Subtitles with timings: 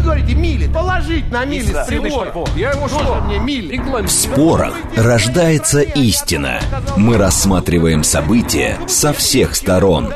[0.00, 0.66] вы говорите мили.
[0.66, 2.32] Положить на мили с прибора.
[2.56, 3.20] Я его что?
[3.26, 3.78] мне мили?
[3.78, 6.60] В спорах рождается истина.
[6.96, 10.12] Мы рассматриваем события со всех сторон.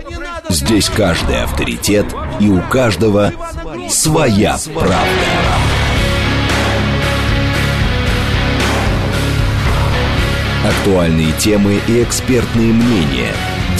[0.49, 2.07] Здесь каждый авторитет
[2.41, 3.33] и у каждого
[3.89, 4.99] своя правда.
[10.67, 13.33] Актуальные темы и экспертные мнения–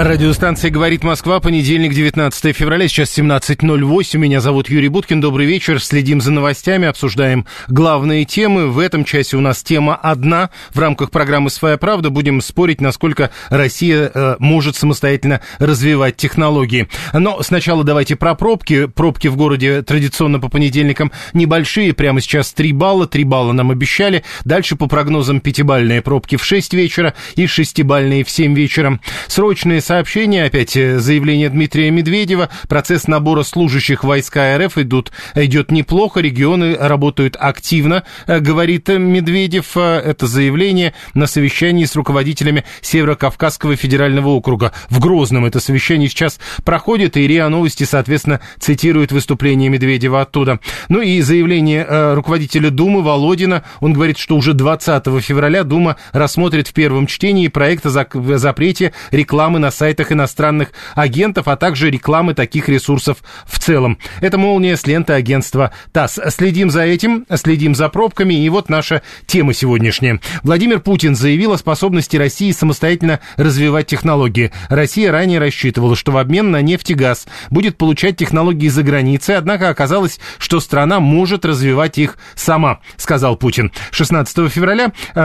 [0.00, 4.16] Радиостанция «Говорит Москва», понедельник, 19 февраля, сейчас 17.08.
[4.16, 5.82] Меня зовут Юрий Буткин, добрый вечер.
[5.82, 8.68] Следим за новостями, обсуждаем главные темы.
[8.68, 10.50] В этом часе у нас тема одна.
[10.72, 16.86] В рамках программы «Своя правда» будем спорить, насколько Россия э, может самостоятельно развивать технологии.
[17.12, 18.86] Но сначала давайте про пробки.
[18.86, 21.92] Пробки в городе традиционно по понедельникам небольшие.
[21.92, 23.08] Прямо сейчас 3 балла.
[23.08, 24.22] 3 балла нам обещали.
[24.44, 29.00] Дальше по прогнозам пятибальные пробки в 6 вечера и шестибальные в 7 вечера.
[29.26, 32.50] Срочные сообщение, опять э, заявление Дмитрия Медведева.
[32.68, 39.78] Процесс набора служащих войска РФ идут, идет неплохо, регионы работают активно, э, говорит Медведев.
[39.78, 44.72] Э, это заявление на совещании с руководителями Северо-Кавказского федерального округа.
[44.90, 50.60] В Грозном это совещание сейчас проходит, и РИА Новости, соответственно, цитирует выступление Медведева оттуда.
[50.90, 53.64] Ну и заявление руководителя Думы Володина.
[53.80, 59.58] Он говорит, что уже 20 февраля Дума рассмотрит в первом чтении проект о запрете рекламы
[59.58, 63.98] на сайтах иностранных агентов, а также рекламы таких ресурсов в целом.
[64.20, 66.18] Это молния с ленты агентства ТАСС.
[66.30, 70.20] Следим за этим, следим за пробками, и вот наша тема сегодняшняя.
[70.42, 74.52] Владимир Путин заявил о способности России самостоятельно развивать технологии.
[74.68, 79.36] Россия ранее рассчитывала, что в обмен на нефть и газ будет получать технологии за границей,
[79.36, 83.72] однако оказалось, что страна может развивать их сама, сказал Путин.
[83.90, 85.20] 16 февраля, э,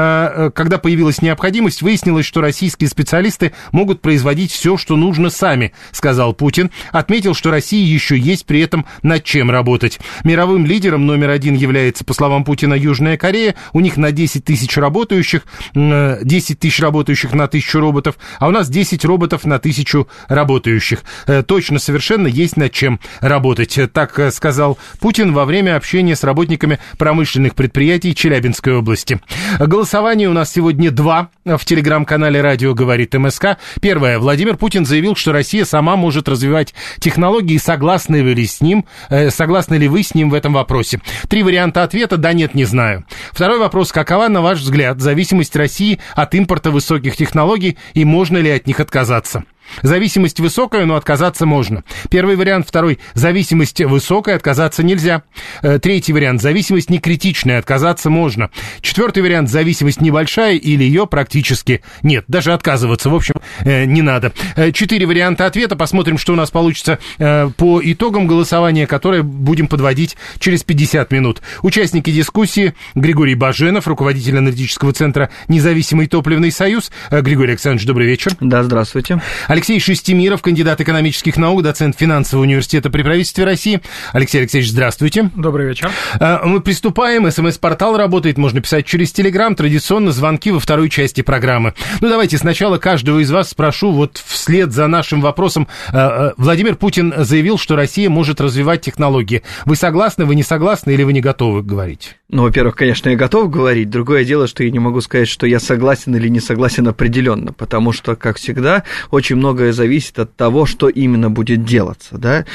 [0.45, 5.73] э, когда появилась необходимость, выяснилось, что российские специалисты могут производить производить все, что нужно сами,
[5.92, 6.71] сказал Путин.
[6.92, 9.99] Отметил, что России еще есть при этом над чем работать.
[10.23, 13.54] Мировым лидером номер один является, по словам Путина, Южная Корея.
[13.73, 15.43] У них на 10 тысяч работающих,
[15.76, 21.04] 10 тысяч работающих на тысячу роботов, а у нас 10 роботов на тысячу работающих.
[21.27, 23.80] Э, точно совершенно есть над чем работать.
[23.93, 29.20] Так э, сказал Путин во время общения с работниками промышленных предприятий Челябинской области.
[29.60, 33.58] Голосование у нас сегодня два в телеграм-канале «Радио говорит МСК».
[33.80, 34.23] Первое.
[34.23, 39.76] Владимир Путин заявил, что Россия сама может развивать технологии, согласны ли с ним, э, согласны
[39.76, 41.02] ли вы с ним в этом вопросе.
[41.28, 43.06] Три варианта ответа «да, нет, не знаю».
[43.34, 43.92] Второй вопрос.
[43.92, 48.80] Какова, на ваш взгляд, зависимость России от импорта высоких технологий и можно ли от них
[48.80, 49.44] отказаться?
[49.81, 51.83] Зависимость высокая, но отказаться можно.
[52.09, 52.67] Первый вариант.
[52.67, 52.99] Второй.
[53.13, 55.23] Зависимость высокая, отказаться нельзя.
[55.61, 56.41] Э, третий вариант.
[56.41, 58.49] Зависимость не критичная, отказаться можно.
[58.81, 59.49] Четвертый вариант.
[59.49, 62.25] Зависимость небольшая или ее практически нет.
[62.27, 64.33] Даже отказываться, в общем, э, не надо.
[64.55, 65.75] Э, четыре варианта ответа.
[65.75, 71.41] Посмотрим, что у нас получится по итогам голосования, которое будем подводить через 50 минут.
[71.61, 76.91] Участники дискуссии Григорий Баженов, руководитель аналитического центра «Независимый топливный союз».
[77.11, 78.33] Григорий Александрович, добрый вечер.
[78.39, 79.21] Да, здравствуйте.
[79.53, 83.81] Алексей Шестимиров, кандидат экономических наук, доцент финансового университета при правительстве России.
[84.11, 85.30] Алексей Алексеевич, здравствуйте.
[85.36, 85.91] Добрый вечер.
[86.19, 87.30] А, мы приступаем.
[87.30, 89.55] СМС-портал работает, можно писать через Телеграм.
[89.55, 91.75] Традиционно звонки во второй части программы.
[92.02, 95.67] Ну, давайте сначала каждого из вас спрошу, вот вслед за нашим вопросом.
[95.89, 99.43] А, а, Владимир Путин заявил, что Россия может развивать технологии.
[99.65, 102.17] Вы согласны, вы не согласны или вы не готовы говорить?
[102.27, 103.92] Ну, во-первых, конечно, я готов говорить.
[103.92, 107.92] Другое дело, что я не могу сказать, что я согласен или не согласен определенно, потому
[107.92, 112.17] что, как всегда, очень многое зависит от того, что именно будет делаться.
[112.17, 112.45] Да?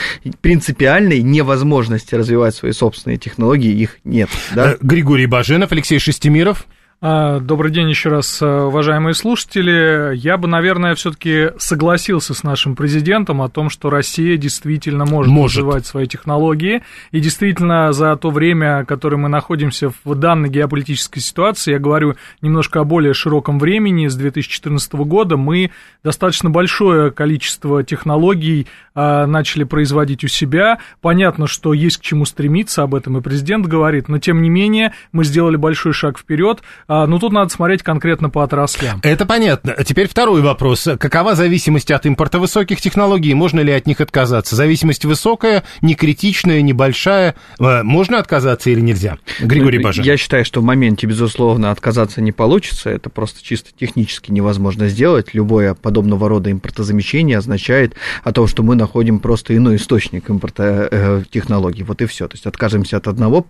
[0.41, 4.31] Принципиальной невозможности развивать свои собственные технологии их нет.
[4.54, 4.72] Да?
[4.72, 6.66] Э, Григорий Баженов, Алексей Шестимиров.
[7.00, 10.16] А, добрый день еще раз, э, уважаемые слушатели.
[10.16, 15.58] Я бы, наверное, все-таки согласился с нашим президентом о том, что Россия действительно может, может
[15.58, 16.82] развивать свои технологии.
[17.12, 22.81] И действительно, за то время, которое мы находимся в данной геополитической ситуации, я говорю немножко
[22.81, 25.70] о более широком времени, с 2014 года, мы
[26.02, 28.67] достаточно большое количество технологий
[28.99, 30.79] начали производить у себя.
[31.00, 34.93] Понятно, что есть к чему стремиться, об этом и президент говорит, но тем не менее
[35.12, 39.00] мы сделали большой шаг вперед а, ну, тут надо смотреть конкретно по отраслям.
[39.03, 39.75] Это понятно.
[39.85, 40.89] Теперь второй вопрос.
[40.99, 43.35] Какова зависимость от импорта высоких технологий?
[43.35, 44.56] Можно ли от них отказаться?
[44.56, 47.35] Зависимость высокая, не критичная, небольшая.
[47.59, 49.19] Можно отказаться или нельзя?
[49.41, 50.05] Григорий ну, Бажан.
[50.05, 52.91] Я считаю, что в моменте, безусловно, отказаться не получится.
[52.91, 55.35] Это просто чисто технически невозможно сделать.
[55.35, 61.23] Любое подобного рода импортозамещение означает о том, что мы находим просто иной источник импорта э,
[61.31, 61.82] технологий.
[61.82, 62.26] Вот и все.
[62.26, 63.46] То есть откажемся от одного,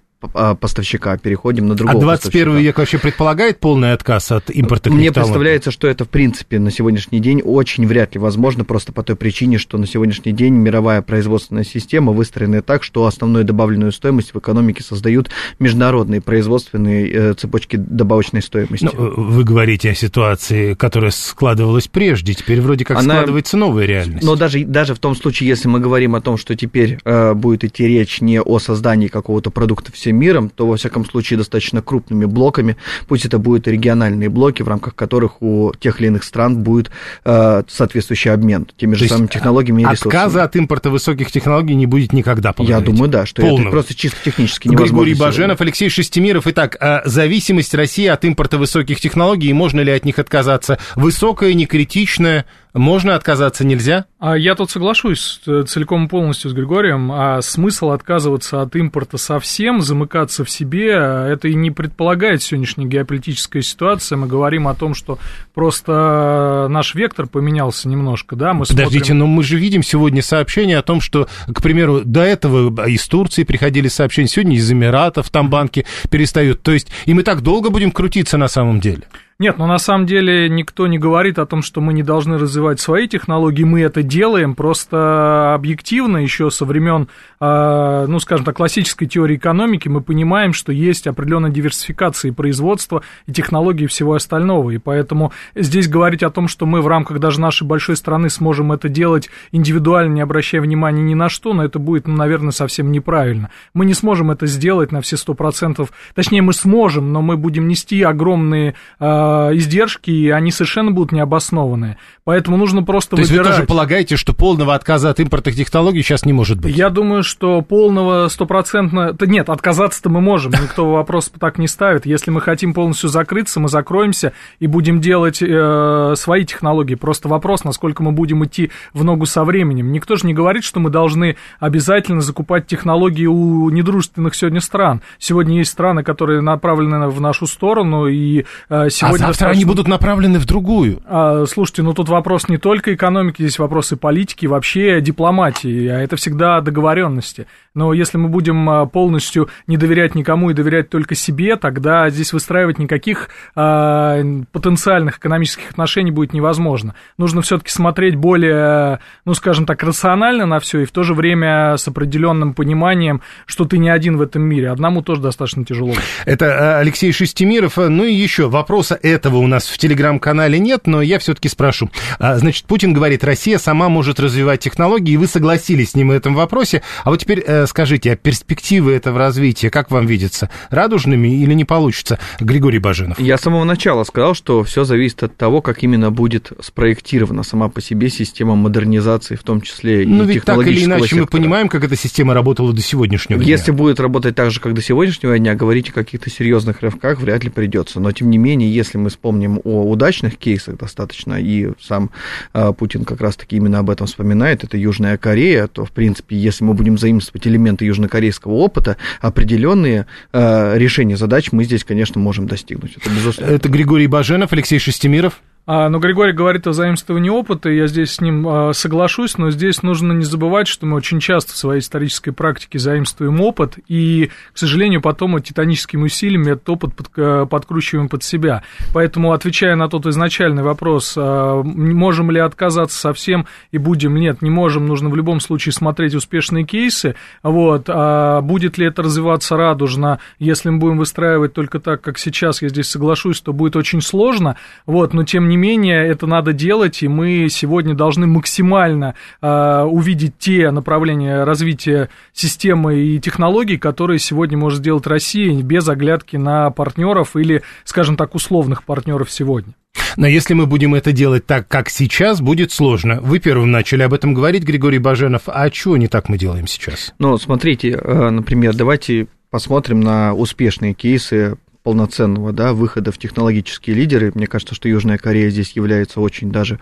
[0.61, 2.61] поставщика, переходим на другого А 21 поставщика.
[2.61, 7.21] век вообще предполагает полный отказ от импорта Мне представляется, что это, в принципе, на сегодняшний
[7.21, 11.65] день очень вряд ли возможно, просто по той причине, что на сегодняшний день мировая производственная
[11.65, 15.31] система выстроена так, что основную добавленную стоимость в экономике создают
[15.61, 18.85] международные производственные э, цепочки добавочной стоимости.
[18.85, 23.15] Но ну, вы говорите о ситуации, которая складывалась прежде, теперь вроде как Она...
[23.15, 24.25] складывается новая реальность.
[24.25, 27.65] Но даже, даже в том случае, если мы говорим о том, что теперь э, будет
[27.65, 31.83] идти речь не о создании какого-то продукта в всем миром, то, во всяком случае, достаточно
[31.83, 32.77] крупными блоками,
[33.07, 36.91] пусть это будут региональные блоки, в рамках которых у тех или иных стран будет
[37.25, 40.09] э, соответствующий обмен теми же самыми технологиями и ресурсами.
[40.09, 43.63] Отказа от импорта высоких технологий не будет никогда, Я думаю, да, что Полного.
[43.63, 44.93] это просто чисто технически невозможно.
[44.93, 46.47] Григорий Баженов, Алексей Шестимиров.
[46.47, 50.79] Итак, а зависимость России от импорта высоких технологий, можно ли от них отказаться?
[50.97, 54.07] Высокая, не критичная, можно отказаться, нельзя?
[54.19, 57.11] А я тут соглашусь э, целиком и полностью с Григорием.
[57.13, 63.63] А смысл отказываться от импорта совсем, замыкаться в себе, это и не предполагает сегодняшняя геополитическая
[63.63, 64.17] ситуация.
[64.17, 65.19] Мы говорим о том, что
[65.55, 68.53] просто наш вектор поменялся немножко, да?
[68.53, 69.19] Мы Подождите, смотрим...
[69.19, 73.45] но мы же видим сегодня сообщение о том, что, к примеру, до этого из Турции
[73.45, 76.63] приходили сообщения, сегодня из Эмиратов там банки перестают.
[76.63, 79.05] То есть и мы так долго будем крутиться на самом деле?
[79.41, 82.81] Нет, но на самом деле никто не говорит о том, что мы не должны развивать
[82.81, 86.17] свои технологии, мы это делаем, просто объективно.
[86.17, 87.07] Еще со времен,
[87.39, 93.33] а, ну, скажем так, классической теории экономики мы понимаем, что есть определенная диверсификация производства и
[93.33, 97.41] технологий и всего остального, и поэтому здесь говорить о том, что мы в рамках даже
[97.41, 101.79] нашей большой страны сможем это делать индивидуально, не обращая внимания ни на что, но это
[101.79, 103.51] будет, ну, наверное, совсем неправильно.
[103.73, 107.69] Мы не сможем это сделать на все сто процентов, точнее, мы сможем, но мы будем
[107.69, 111.99] нести огромные а, издержки, и они совершенно будут необоснованные.
[112.25, 113.31] Поэтому нужно просто То выбирать.
[113.31, 116.77] есть вы тоже полагаете, что полного отказа от импортных технологий сейчас не может быть?
[116.77, 119.17] Я думаю, что полного стопроцентно...
[119.21, 122.07] Нет, отказаться-то мы можем, никто вопрос так не ставит.
[122.07, 126.95] Если мы хотим полностью закрыться, мы закроемся и будем делать э, свои технологии.
[126.95, 129.93] Просто вопрос, насколько мы будем идти в ногу со временем.
[129.93, 135.01] Никто же не говорит, что мы должны обязательно закупать технологии у недружественных сегодня стран.
[135.19, 139.51] Сегодня есть страны, которые направлены в нашу сторону, и э, сегодня а завтра достаточно...
[139.51, 141.01] они будут направлены в другую.
[141.07, 146.17] А, слушайте, ну тут вопрос не только экономики, здесь вопросы политики, вообще дипломатии, а это
[146.17, 147.47] всегда договоренности.
[147.75, 152.33] Но если мы будем а, полностью не доверять никому и доверять только себе, тогда здесь
[152.33, 154.21] выстраивать никаких а,
[154.53, 156.95] потенциальных экономических отношений будет невозможно.
[157.19, 161.77] Нужно все-таки смотреть более, ну скажем так, рационально на все и в то же время
[161.77, 164.71] с определенным пониманием, что ты не один в этом мире.
[164.71, 165.95] Одному тоже достаточно тяжело.
[166.25, 167.77] Это а, Алексей Шестимиров.
[167.77, 171.91] Ну и еще вопроса этого у нас в телеграм-канале нет, но я все-таки спрошу.
[172.19, 176.13] А, значит, Путин говорит, Россия сама может развивать технологии, и вы согласились с ним в
[176.13, 176.83] этом вопросе.
[177.05, 181.65] А вот теперь э, скажите, а перспективы этого развития, как вам видится, радужными или не
[181.65, 182.19] получится?
[182.41, 183.19] Григорий Баженов.
[183.21, 187.69] Я с самого начала сказал, что все зависит от того, как именно будет спроектирована сама
[187.69, 191.21] по себе система модернизации, в том числе ну, и ведь так или иначе сектора.
[191.23, 193.49] мы понимаем, как эта система работала до сегодняшнего дня.
[193.49, 197.45] Если будет работать так же, как до сегодняшнего дня, говорить о каких-то серьезных рывках вряд
[197.45, 198.01] ли придется.
[198.01, 202.11] Но, тем не менее, если мы вспомним о удачных кейсах достаточно, и сам
[202.55, 206.65] э, Путин как раз-таки именно об этом вспоминает, это Южная Корея, то, в принципе, если
[206.65, 212.97] мы будем заимствовать элементы южнокорейского опыта, определенные э, решения задач мы здесь, конечно, можем достигнуть.
[212.97, 213.53] Это, безусловно.
[213.53, 215.41] Это Григорий Баженов, Алексей Шестимиров.
[215.71, 219.51] А, но Григорий говорит о заимствовании опыта, и я здесь с ним а, соглашусь, но
[219.51, 224.31] здесь нужно не забывать, что мы очень часто в своей исторической практике заимствуем опыт, и,
[224.55, 228.63] к сожалению, потом титаническими усилиями этот опыт а, подкручиваем под себя.
[228.95, 234.87] Поэтому, отвечая на тот изначальный вопрос, можем ли отказаться совсем и будем, нет, не можем,
[234.87, 240.71] нужно в любом случае смотреть успешные кейсы, вот, а будет ли это развиваться радужно, если
[240.71, 244.57] мы будем выстраивать только так, как сейчас, я здесь соглашусь, то будет очень сложно,
[244.87, 250.39] вот, но тем не менее, это надо делать, и мы сегодня должны максимально э, увидеть
[250.39, 257.37] те направления развития системы и технологий, которые сегодня может сделать Россия без оглядки на партнеров
[257.37, 259.75] или, скажем так, условных партнеров сегодня.
[260.17, 263.21] Но если мы будем это делать так, как сейчас, будет сложно.
[263.21, 265.43] Вы первым начали об этом говорить, Григорий Баженов.
[265.47, 267.15] А чего не так мы делаем сейчас?
[267.19, 271.57] Ну, смотрите, э, например, давайте посмотрим на успешные кейсы
[271.89, 274.31] полноценного да, выхода в технологические лидеры.
[274.35, 276.81] Мне кажется, что Южная Корея здесь является очень даже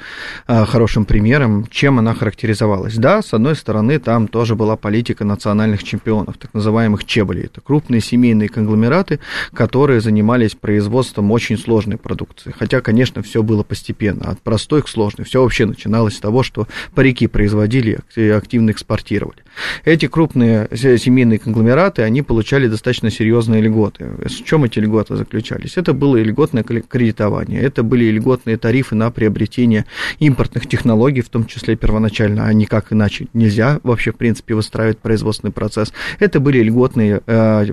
[0.48, 2.96] а, хорошим примером, чем она характеризовалась.
[2.96, 7.44] Да, с одной стороны, там тоже была политика национальных чемпионов, так называемых чеболей.
[7.44, 9.20] Это крупные семейные конгломераты,
[9.54, 12.52] которые занимались производством очень сложной продукции.
[12.58, 15.24] Хотя, конечно, все было постепенно, от простой к сложной.
[15.24, 19.38] Все вообще начиналось с того, что парики производили и активно экспортировали.
[19.84, 24.10] Эти крупные семейные конгломераты, они получали достаточно серьезные льготы.
[24.18, 25.76] В чем эти льготы заключались?
[25.76, 29.84] Это было льготное кредитование, это были льготные тарифы на приобретение
[30.18, 35.52] импортных технологий, в том числе первоначально, а никак иначе нельзя вообще, в принципе, выстраивать производственный
[35.52, 35.92] процесс.
[36.18, 37.66] Это были льготные э,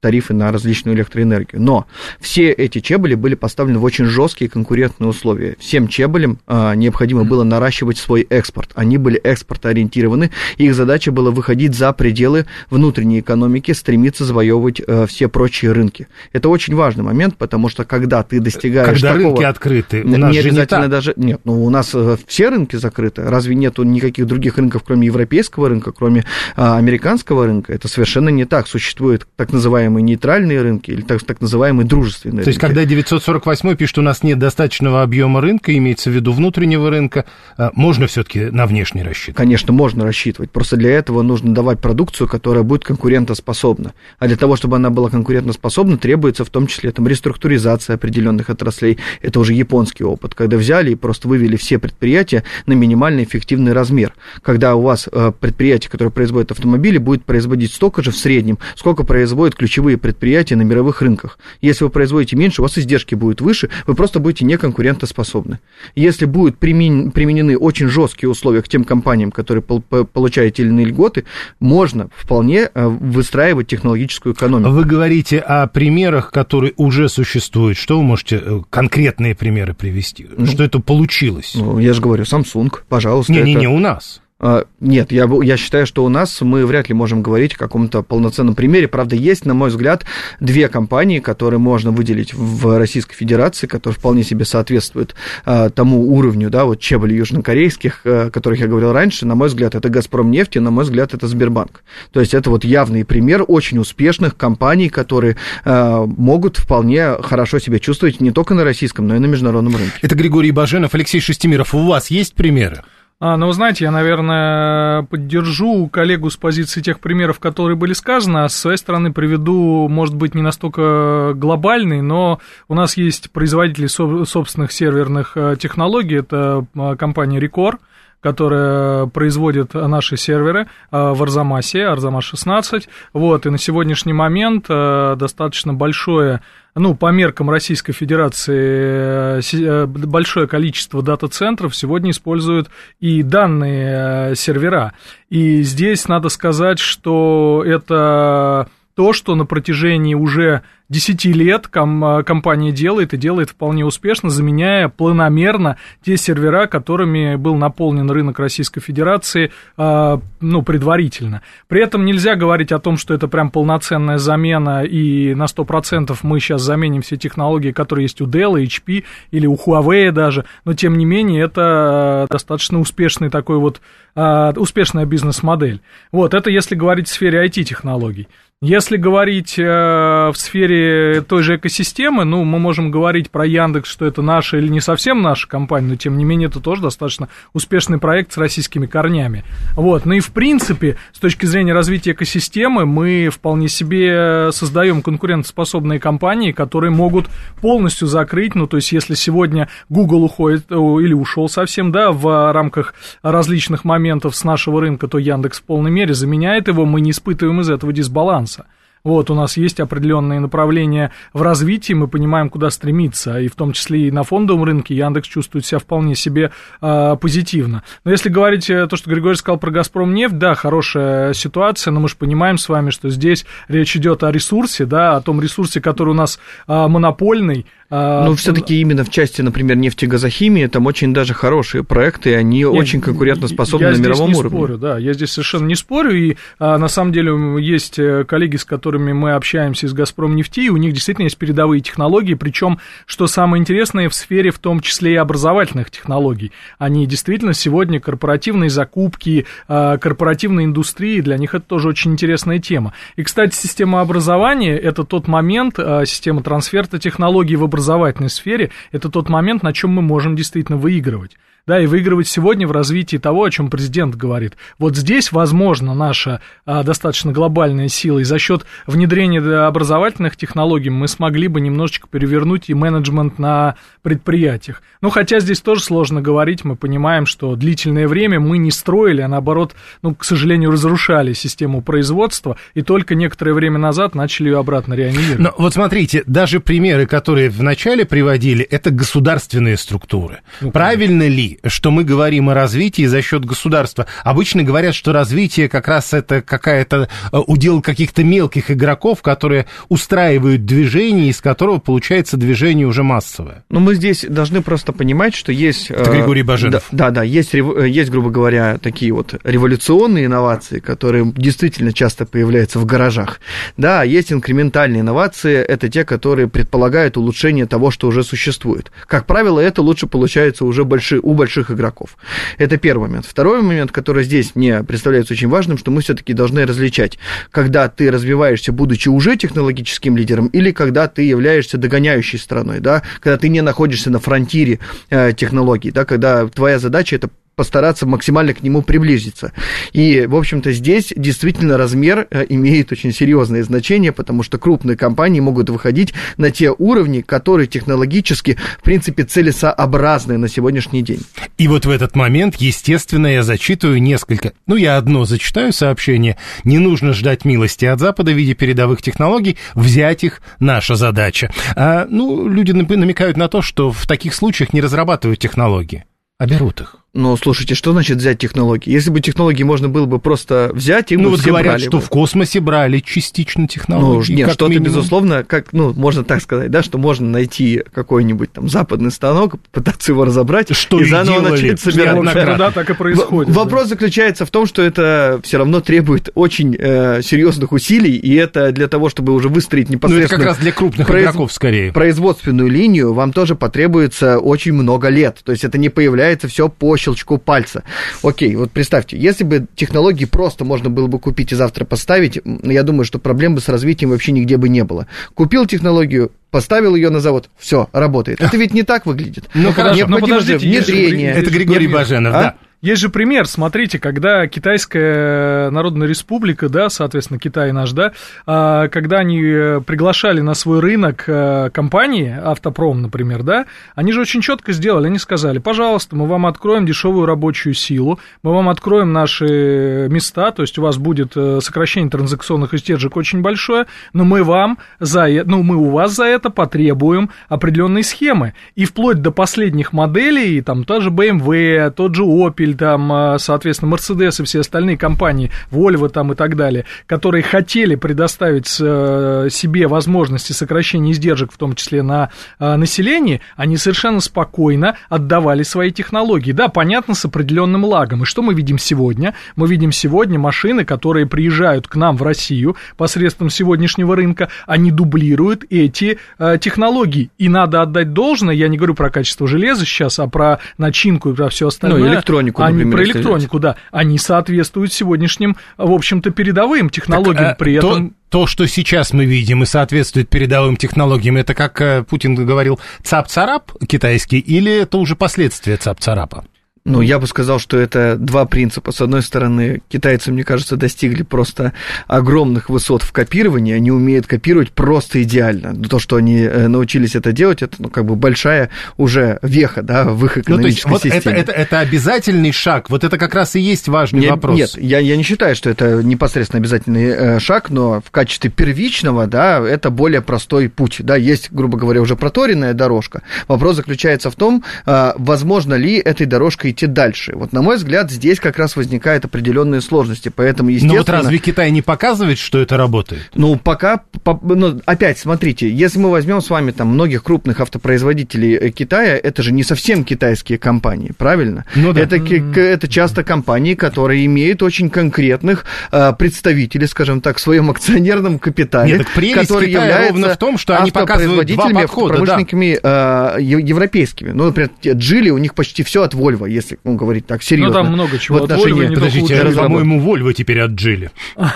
[0.00, 1.60] тарифы на различную электроэнергию.
[1.60, 1.86] Но
[2.18, 5.56] все эти чеболи были поставлены в очень жесткие конкурентные условия.
[5.58, 8.70] Всем чеболям а, необходимо было наращивать свой экспорт.
[8.74, 15.28] Они были экспортоориентированы, их задача была выходить за пределы внутренней экономики, стремиться завоевывать а, все
[15.28, 16.08] прочие рынки.
[16.32, 19.28] Это очень важный момент, потому что когда ты достигаешь когда такого...
[19.28, 20.90] рынки открыты, у нас не же обязательно не так.
[20.90, 21.12] даже...
[21.16, 23.22] Нет, ну у нас э, все рынки закрыты.
[23.22, 26.24] Разве нету никаких других рынков, кроме европейского рынка, кроме
[26.56, 27.74] а, американского рынка?
[27.74, 28.66] Это совершенно не так.
[28.66, 33.76] Существует так называемый называемые нейтральные рынки или так, так называемые дружественные То есть, когда 948
[33.76, 37.24] пишет, у нас нет достаточного объема рынка, имеется в виду внутреннего рынка,
[37.56, 39.36] а, можно все-таки на внешний рассчитывать?
[39.36, 40.50] Конечно, можно рассчитывать.
[40.50, 43.92] Просто для этого нужно давать продукцию, которая будет конкурентоспособна.
[44.18, 48.98] А для того, чтобы она была конкурентоспособна, требуется в том числе там, реструктуризация определенных отраслей.
[49.20, 54.14] Это уже японский опыт, когда взяли и просто вывели все предприятия на минимальный эффективный размер.
[54.42, 59.04] Когда у вас э, предприятие, которое производит автомобили, будет производить столько же в среднем, сколько
[59.04, 61.38] производят ключевые ключевые предприятия на мировых рынках.
[61.62, 65.58] Если вы производите меньше, у вас издержки будут выше, вы просто будете неконкурентоспособны.
[65.94, 71.24] Если будут применены очень жесткие условия к тем компаниям, которые получают те или иные льготы,
[71.60, 74.70] можно вполне э, выстраивать технологическую экономику.
[74.70, 77.78] Вы говорите о примерах, которые уже существуют.
[77.78, 80.28] Что вы можете э, конкретные примеры привести?
[80.36, 81.54] Ну, что это получилось?
[81.54, 83.32] Ну, я же говорю, Samsung, пожалуйста.
[83.32, 84.20] Не-не-не, у нас.
[84.40, 88.02] А, нет, я, я считаю, что у нас мы вряд ли можем говорить о каком-то
[88.02, 88.88] полноценном примере.
[88.88, 90.04] Правда, есть, на мой взгляд,
[90.40, 96.48] две компании, которые можно выделить в Российской Федерации, которые вполне себе соответствуют а, тому уровню,
[96.48, 99.26] да, вот чеболи южнокорейских, а, о которых я говорил раньше.
[99.26, 101.82] На мой взгляд, это «Газпром» нефти, на мой взгляд, это Сбербанк.
[102.12, 107.78] То есть это вот явный пример очень успешных компаний, которые а, могут вполне хорошо себя
[107.78, 109.98] чувствовать не только на российском, но и на международном рынке.
[110.00, 111.74] Это Григорий Баженов, Алексей Шестимиров.
[111.74, 112.82] У вас есть примеры?
[113.22, 118.48] А, ну, знаете, я, наверное, поддержу коллегу с позиции тех примеров, которые были сказаны, а
[118.48, 124.72] с своей стороны приведу, может быть, не настолько глобальный, но у нас есть производители собственных
[124.72, 127.76] серверных э, технологий, это э, компания Record,
[128.20, 132.88] которая производит наши серверы э, в Арзамасе, Арзамас 16.
[133.12, 136.40] Вот, и на сегодняшний момент достаточно большое
[136.74, 144.92] ну, по меркам Российской Федерации, э, большое количество дата-центров сегодня используют и данные э, сервера.
[145.28, 148.68] И здесь надо сказать, что это
[149.00, 154.28] то, что на протяжении уже 10 лет ком- а, компания делает и делает вполне успешно,
[154.28, 161.40] заменяя планомерно те сервера, которыми был наполнен рынок Российской Федерации, э, ну, предварительно.
[161.66, 166.38] При этом нельзя говорить о том, что это прям полноценная замена, и на 100% мы
[166.38, 170.98] сейчас заменим все технологии, которые есть у Dell, HP или у Huawei даже, но тем
[170.98, 173.80] не менее это достаточно успешный такой вот,
[174.14, 175.80] э, успешная бизнес-модель.
[176.12, 178.28] Вот, это если говорить в сфере IT-технологий.
[178.62, 184.04] Если говорить э, в сфере той же экосистемы, ну, мы можем говорить про Яндекс, что
[184.04, 187.96] это наша или не совсем наша компания, но тем не менее это тоже достаточно успешный
[187.96, 189.44] проект с российскими корнями.
[189.76, 190.04] Вот.
[190.04, 196.52] Ну и в принципе, с точки зрения развития экосистемы, мы вполне себе создаем конкурентоспособные компании,
[196.52, 197.30] которые могут
[197.62, 202.92] полностью закрыть, ну, то есть если сегодня Google уходит или ушел совсем, да, в рамках
[203.22, 207.62] различных моментов с нашего рынка, то Яндекс в полной мере заменяет его, мы не испытываем
[207.62, 208.66] из этого дисбаланс шанса.
[209.02, 213.72] Вот, у нас есть определенные направления в развитии, мы понимаем, куда стремиться, и в том
[213.72, 216.50] числе и на фондовом рынке Яндекс чувствует себя вполне себе
[216.82, 217.82] э, позитивно.
[218.04, 222.00] Но если говорить э, то, что Григорий сказал про Газпром нефть, да, хорошая ситуация, но
[222.00, 225.80] мы же понимаем с вами, что здесь речь идет о ресурсе, да, о том ресурсе,
[225.80, 226.38] который у нас
[226.68, 232.36] э, монопольный, А, ну, все-таки именно в части, например, нефтегазохимии, там очень даже хорошие проекты,
[232.36, 234.38] они Нет, очень конкурентоспособны на мировом уровне.
[234.38, 237.32] Я здесь не спорю, да, я здесь совершенно не спорю, и а, на самом деле
[237.60, 241.36] есть э, коллеги, с которыми мы общаемся из «Газпром нефти», и у них действительно есть
[241.36, 246.52] передовые технологии, причем, что самое интересное, в сфере в том числе и образовательных технологий.
[246.78, 252.92] Они действительно сегодня корпоративные закупки, а, корпоративной индустрии, для них это тоже очень интересная тема.
[253.16, 258.70] И, кстати, система образования– это тот момент, а, система трансферта технологий в образовании, образовательной сфере,
[258.92, 263.16] это тот момент, на чем мы можем действительно выигрывать да, и выигрывать сегодня в развитии
[263.16, 264.56] того, о чем президент говорит.
[264.78, 271.06] Вот здесь, возможно, наша а, достаточно глобальная сила, и за счет внедрения образовательных технологий мы
[271.06, 274.82] смогли бы немножечко перевернуть и менеджмент на предприятиях.
[275.00, 279.28] Ну, хотя здесь тоже сложно говорить, мы понимаем, что длительное время мы не строили, а
[279.28, 284.94] наоборот, ну, к сожалению, разрушали систему производства, и только некоторое время назад начали ее обратно
[284.94, 285.38] реанимировать.
[285.38, 290.40] Но вот смотрите, даже примеры, которые вначале приводили, это государственные структуры.
[290.60, 294.06] Ну, Правильно ли что мы говорим о развитии за счет государства.
[294.24, 300.64] Обычно говорят, что развитие как раз это какая-то э, удел каких-то мелких игроков, которые устраивают
[300.64, 303.64] движение, из которого получается движение уже массовое.
[303.70, 305.90] Но мы здесь должны просто понимать, что есть...
[305.90, 306.84] Это Григорий Баженов.
[306.90, 312.26] Да, да, да есть, э, есть, грубо говоря, такие вот революционные инновации, которые действительно часто
[312.26, 313.40] появляются в гаражах.
[313.76, 318.90] Да, есть инкрементальные инновации, это те, которые предполагают улучшение того, что уже существует.
[319.06, 322.16] Как правило, это лучше получается уже большие, у больших игроков.
[322.58, 323.26] Это первый момент.
[323.26, 327.18] Второй момент, который здесь мне представляется очень важным, что мы все-таки должны различать,
[327.50, 333.38] когда ты развиваешься, будучи уже технологическим лидером, или когда ты являешься догоняющей страной, да, когда
[333.38, 334.78] ты не находишься на фронтире
[335.10, 339.52] э, технологий, да, когда твоя задача это постараться максимально к нему приблизиться.
[339.92, 345.40] И, в общем-то, здесь действительно размер э, имеет очень серьезное значение, потому что крупные компании
[345.40, 351.20] могут выходить на те уровни, которые технологически, в принципе, целесообразны на сегодняшний день.
[351.58, 356.36] И вот в этот момент, естественно, я зачитываю несколько, ну, я одно зачитаю сообщение.
[356.64, 361.52] Не нужно ждать милости от Запада в виде передовых технологий, взять их наша задача.
[361.76, 366.04] А, ну, люди намекают на то, что в таких случаях не разрабатывают технологии,
[366.38, 366.99] а берут их.
[367.12, 368.90] Но слушайте, что значит взять технологии?
[368.90, 371.98] Если бы технологии можно было бы просто взять, им ну, бы вот говорят, брали что
[371.98, 372.00] бы.
[372.00, 374.32] в космосе брали частично технологии.
[374.32, 378.68] Ну, нет, что-то, безусловно, как, ну, можно так сказать, да, что можно найти какой-нибудь там
[378.68, 382.16] западный станок, пытаться его разобрать что и заново делали, начать собирать.
[382.16, 383.52] Иногда да, так и происходит.
[383.52, 383.88] В- вопрос да.
[383.88, 388.86] заключается в том, что это все равно требует очень э, серьезных усилий, и это для
[388.86, 390.20] того, чтобы уже выстроить непосредственно...
[390.20, 391.24] Ну, это как раз для крупных произ...
[391.24, 391.92] игроков скорее.
[391.92, 395.40] Производственную линию вам тоже потребуется очень много лет.
[395.42, 397.82] То есть это не появляется все по щелчку пальца.
[398.22, 402.82] Окей, вот представьте, если бы технологии просто можно было бы купить и завтра поставить, я
[402.82, 405.06] думаю, что проблем бы с развитием вообще нигде бы не было.
[405.34, 408.40] Купил технологию, поставил ее на завод, все, работает.
[408.40, 409.48] Это ведь не так выглядит.
[409.54, 411.32] Ну, хорошо, Необходимо же внедрение.
[411.32, 412.40] Это Григорий Баженов, а?
[412.40, 412.54] да.
[412.82, 418.12] Есть же пример, смотрите, когда Китайская Народная Республика, да, соответственно, Китай наш, да,
[418.46, 424.22] а, когда они э, приглашали на свой рынок э, компании, Автопром, например, да, они же
[424.22, 429.12] очень четко сделали, они сказали, пожалуйста, мы вам откроем дешевую рабочую силу, мы вам откроем
[429.12, 434.42] наши места, то есть у вас будет э, сокращение транзакционных издержек очень большое, но мы
[434.42, 438.54] вам за это, ну, мы у вас за это потребуем определенные схемы.
[438.74, 443.38] И вплоть до последних моделей, там, та же BMW, тот же Opel, Opel, там, а,
[443.38, 449.48] соответственно, Mercedes и все остальные компании, Volvo там и так далее, которые хотели предоставить э,
[449.50, 455.90] себе возможности сокращения издержек, в том числе на а, население, они совершенно спокойно отдавали свои
[455.90, 456.52] технологии.
[456.52, 458.22] Да, понятно, с определенным лагом.
[458.22, 459.34] И что мы видим сегодня?
[459.56, 465.64] Мы видим сегодня машины, которые приезжают к нам в Россию посредством сегодняшнего рынка, они дублируют
[465.70, 467.30] эти э, технологии.
[467.38, 471.34] И надо отдать должное, я не говорю про качество железа сейчас, а про начинку и
[471.34, 472.00] про все остальное.
[472.00, 473.76] Ну, электронику электронику, они, Про электронику, да.
[473.90, 477.36] Они соответствуют сегодняшним, в общем-то, передовым технологиям.
[477.36, 478.14] Так, а при этом...
[478.28, 483.72] То, что сейчас мы видим и соответствует передовым технологиям, это, как э, Путин говорил, цап-царап
[483.88, 486.44] китайский, или это уже последствия цап-царапа?
[486.90, 488.92] Ну, я бы сказал, что это два принципа.
[488.92, 491.72] С одной стороны, китайцы, мне кажется, достигли просто
[492.06, 493.74] огромных высот в копировании.
[493.74, 495.74] Они умеют копировать просто идеально.
[495.88, 500.04] То, что они э, научились это делать, это, ну, как бы большая уже веха, да,
[500.04, 501.36] в их экономической ну, то есть, системе.
[501.36, 502.90] Вот это, это, это обязательный шаг.
[502.90, 504.58] Вот это как раз и есть важный нет, вопрос.
[504.58, 509.26] Нет, я, я не считаю, что это непосредственно обязательный э, шаг, но в качестве первичного,
[509.26, 510.96] да, это более простой путь.
[511.00, 513.22] Да, есть, грубо говоря, уже проторенная дорожка.
[513.48, 517.32] Вопрос заключается в том, э, возможно ли этой дорожкой идти дальше.
[517.34, 520.94] Вот, на мой взгляд, здесь как раз возникают определенные сложности, поэтому, естественно...
[520.94, 523.30] Но вот разве Китай не показывает, что это работает?
[523.34, 528.56] Ну, пока, по, ну, опять, смотрите, если мы возьмем с вами там многих крупных автопроизводителей
[528.56, 531.64] э, Китая, это же не совсем китайские компании, правильно?
[531.74, 532.00] Ну, да.
[532.00, 538.38] это, это часто компании, которые имеют очень конкретных э, представителей, скажем так, в своем акционерном
[538.38, 542.38] капитале, Нет, которые являются ровно в том, что они показывают два подхода, да.
[542.40, 544.30] э, европейскими.
[544.30, 547.78] Ну, например, Джили, у них почти все от Volvo, если ну, говорить так серьезно.
[547.78, 548.84] Ну, там много чего в отношении...
[548.84, 551.10] от Volvo, Подождите, по-моему, Volvo теперь от Джили.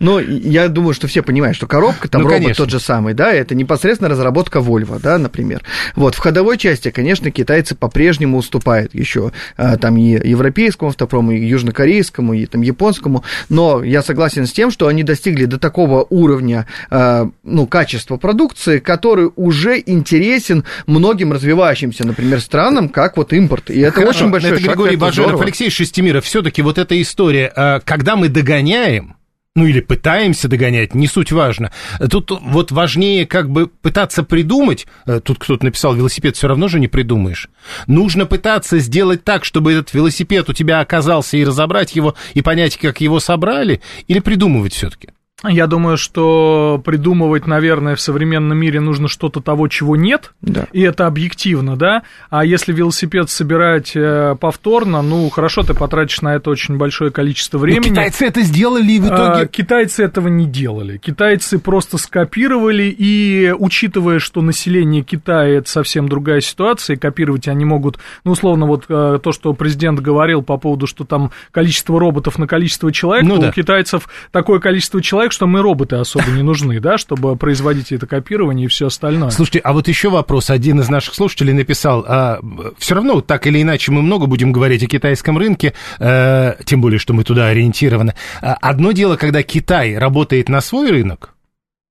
[0.00, 3.32] Ну, я думаю, что все понимают, что коробка, там ну, робот тот же самый, да,
[3.32, 5.62] это непосредственно разработка Volvo, да, например.
[5.96, 11.44] Вот, в ходовой части, конечно, китайцы по-прежнему уступают еще а, там и европейскому автопрому, и
[11.44, 16.66] южнокорейскому, и там японскому, но я согласен с тем, что они достигли до такого уровня,
[16.90, 23.67] а, ну, качества продукции, который уже интересен многим развивающимся, например, странам, как вот импорт.
[23.70, 24.68] И это Хорошо, очень большой это шаг.
[24.68, 25.44] Григорий это Баженов, здорово.
[25.44, 29.16] Алексей Шестимиров, все-таки вот эта история, а, когда мы догоняем,
[29.58, 31.72] ну или пытаемся догонять, не суть важно.
[32.10, 36.78] Тут вот важнее как бы пытаться придумать, э, тут кто-то написал, велосипед все равно же
[36.78, 37.48] не придумаешь.
[37.86, 42.76] Нужно пытаться сделать так, чтобы этот велосипед у тебя оказался и разобрать его, и понять,
[42.76, 45.08] как его собрали, или придумывать все-таки.
[45.44, 50.66] Я думаю, что придумывать, наверное, в современном мире нужно что-то того, чего нет, да.
[50.72, 52.02] и это объективно, да.
[52.28, 57.58] А если велосипед собирать э, повторно, ну хорошо, ты потратишь на это очень большое количество
[57.58, 57.90] времени.
[57.90, 59.42] Но китайцы это сделали и в итоге.
[59.42, 60.98] А, китайцы этого не делали.
[60.98, 67.64] Китайцы просто скопировали и, учитывая, что население Китая это совсем другая ситуация, и копировать они
[67.64, 72.38] могут, ну условно вот э, то, что президент говорил по поводу, что там количество роботов
[72.38, 73.50] на количество человек, ну, да.
[73.50, 77.92] у китайцев такое количество человек так, что мы роботы особо не нужны, да, чтобы производить
[77.92, 79.28] это копирование и все остальное.
[79.28, 80.48] Слушайте, а вот еще вопрос.
[80.48, 82.40] Один из наших слушателей написал, а,
[82.78, 86.98] все равно так или иначе мы много будем говорить о китайском рынке, э, тем более,
[86.98, 88.14] что мы туда ориентированы.
[88.40, 91.34] А, одно дело, когда Китай работает на свой рынок,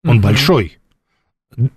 [0.02, 0.24] он угу.
[0.24, 0.78] большой,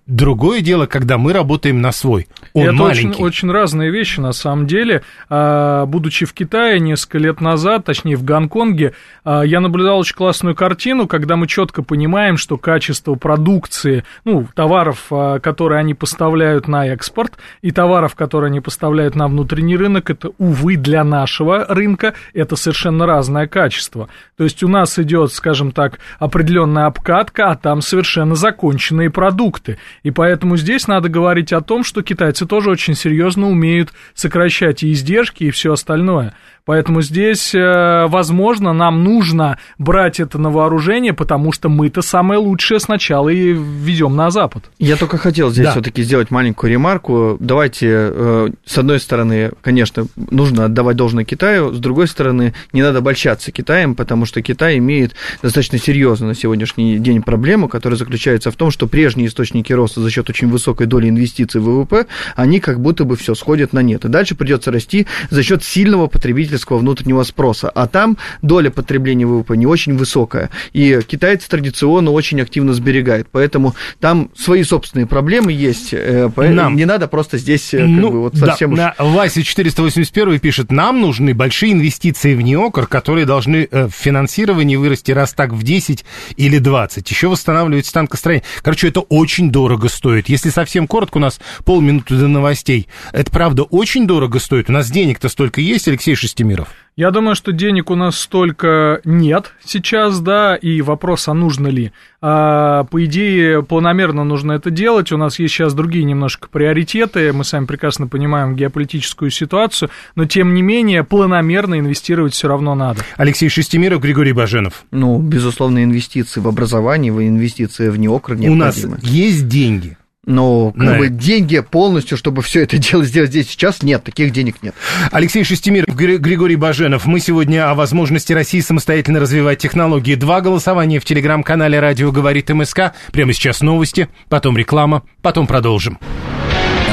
[0.07, 2.27] Другое дело, когда мы работаем на свой.
[2.53, 3.23] Он Это маленький.
[3.23, 5.03] Очень, очень разные вещи, на самом деле.
[5.29, 10.53] А, будучи в Китае несколько лет назад, точнее в Гонконге, а, я наблюдал очень классную
[10.53, 16.87] картину, когда мы четко понимаем, что качество продукции, ну, товаров, а, которые они поставляют на
[16.87, 22.57] экспорт, и товаров, которые они поставляют на внутренний рынок, это, увы, для нашего рынка, это
[22.57, 24.09] совершенно разное качество.
[24.35, 29.79] То есть у нас идет, скажем так, определенная обкатка, а там совершенно законченные продукты продукты.
[30.03, 34.91] И поэтому здесь надо говорить о том, что китайцы тоже очень серьезно умеют сокращать и
[34.91, 36.33] издержки, и все остальное.
[36.69, 42.79] Поэтому здесь, э, возможно, нам нужно брать это на вооружение, потому что мы-то самое лучшее
[42.79, 44.65] сначала и ведем на Запад.
[44.77, 45.71] Я только хотел здесь да.
[45.71, 47.37] все-таки сделать маленькую ремарку.
[47.39, 52.99] Давайте, э, с одной стороны, конечно, нужно отдавать должное Китаю, с другой стороны, не надо
[52.99, 58.55] обольщаться Китаем, потому что Китай имеет достаточно серьезную на сегодняшний день проблему, которая заключается в
[58.55, 62.79] том, что прежние источники роста за счет очень высокой доли инвестиций в ВВП, они как
[62.79, 64.05] будто бы все сходят на нет.
[64.05, 69.57] И дальше придется расти за счет сильного потребительского внутреннего спроса, а там доля потребления ВВП
[69.57, 75.89] не очень высокая, и китайцы традиционно очень активно сберегают, поэтому там свои собственные проблемы есть,
[75.93, 76.75] э, нам.
[76.75, 79.05] не надо просто здесь э, как ну, бы вот совсем да, уж...
[79.13, 85.11] Вася 481 пишет, нам нужны большие инвестиции в неокр, которые должны э, в финансировании вырасти
[85.11, 86.05] раз так в 10
[86.37, 88.43] или 20, еще восстанавливать станкостроение.
[88.61, 90.29] Короче, это очень дорого стоит.
[90.29, 92.87] Если совсем коротко, у нас полминуты до новостей.
[93.11, 94.69] Это правда очень дорого стоит.
[94.69, 96.69] У нас денег-то столько есть, Алексей Шестимир Миров?
[96.99, 101.93] Я думаю, что денег у нас столько нет сейчас, да, и вопрос, а нужно ли.
[102.21, 105.13] А, по идее, планомерно нужно это делать.
[105.13, 107.31] У нас есть сейчас другие немножко приоритеты.
[107.31, 112.99] Мы сами прекрасно понимаем геополитическую ситуацию, но тем не менее планомерно инвестировать все равно надо.
[113.15, 114.83] Алексей Шестимиров, Григорий Баженов.
[114.91, 118.55] Ну, безусловно, инвестиции в образование, инвестиции в неокр необходимы.
[118.55, 119.98] У нас есть деньги.
[120.29, 120.97] Но как да.
[120.99, 124.75] бы деньги полностью, чтобы все это дело сделать здесь сейчас, нет, таких денег нет.
[125.11, 127.07] Алексей Шестимир, Григорий Баженов.
[127.07, 130.13] Мы сегодня о возможности России самостоятельно развивать технологии.
[130.13, 132.93] Два голосования в телеграм-канале «Радио говорит МСК».
[133.11, 135.97] Прямо сейчас новости, потом реклама, потом продолжим.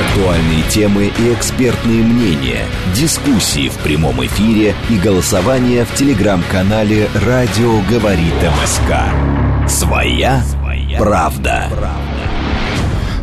[0.08, 8.32] Актуальные темы и экспертные мнения, дискуссии в прямом эфире и голосование в телеграм-канале «Радио говорит
[8.62, 9.68] МСК».
[9.68, 11.66] Своя, Своя правда.
[11.68, 12.15] правда.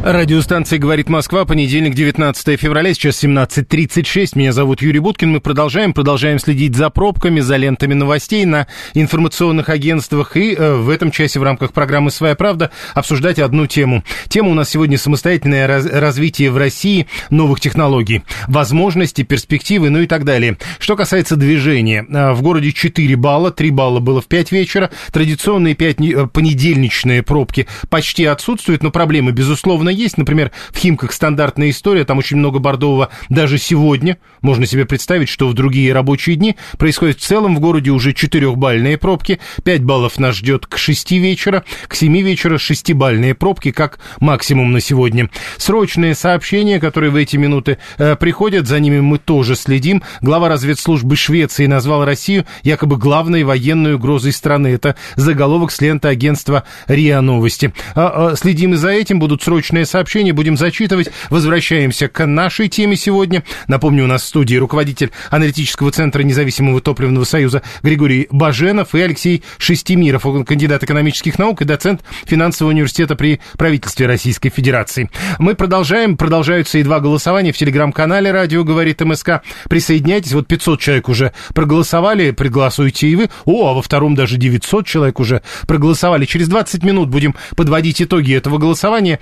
[0.03, 4.31] Радиостанция «Говорит Москва», понедельник, 19 февраля, сейчас 17.36.
[4.35, 5.31] Меня зовут Юрий Буткин.
[5.31, 10.89] Мы продолжаем, продолжаем следить за пробками, за лентами новостей на информационных агентствах и э, в
[10.89, 14.03] этом часе в рамках программы «Своя правда» обсуждать одну тему.
[14.27, 20.07] Тема у нас сегодня самостоятельное раз- развитие в России новых технологий, возможности, перспективы, ну и
[20.07, 20.57] так далее.
[20.79, 25.75] Что касается движения, э, в городе 4 балла, 3 балла было в 5 вечера, традиционные
[25.75, 30.17] 5 э, понедельничные пробки почти отсутствуют, но проблемы, безусловно, есть.
[30.17, 34.17] Например, в Химках стандартная история, там очень много бордового даже сегодня.
[34.41, 38.97] Можно себе представить, что в другие рабочие дни происходит в целом в городе уже четырехбальные
[38.97, 39.39] пробки.
[39.63, 44.81] 5 баллов нас ждет к 6 вечера, к 7 вечера шестибальные пробки, как максимум на
[44.81, 45.29] сегодня.
[45.57, 50.03] Срочные сообщения, которые в эти минуты э, приходят, за ними мы тоже следим.
[50.21, 54.67] Глава разведслужбы Швеции назвал Россию якобы главной военной угрозой страны.
[54.67, 57.73] Это заголовок с ленты агентства РИА Новости.
[57.95, 61.09] А, а, следим и за этим, будут срочные сообщения, будем зачитывать.
[61.29, 63.43] Возвращаемся к нашей теме сегодня.
[63.67, 69.43] Напомню, у нас в студии руководитель аналитического центра независимого топливного союза Григорий Баженов и Алексей
[69.57, 75.09] Шестимиров, он кандидат экономических наук и доцент финансового университета при правительстве Российской Федерации.
[75.39, 79.41] Мы продолжаем, продолжаются и два голосования в телеграм-канале «Радио говорит МСК».
[79.69, 83.29] Присоединяйтесь, вот 500 человек уже проголосовали, проголосуйте и вы.
[83.45, 86.25] О, а во втором даже 900 человек уже проголосовали.
[86.25, 89.19] Через 20 минут будем подводить итоги этого голосования,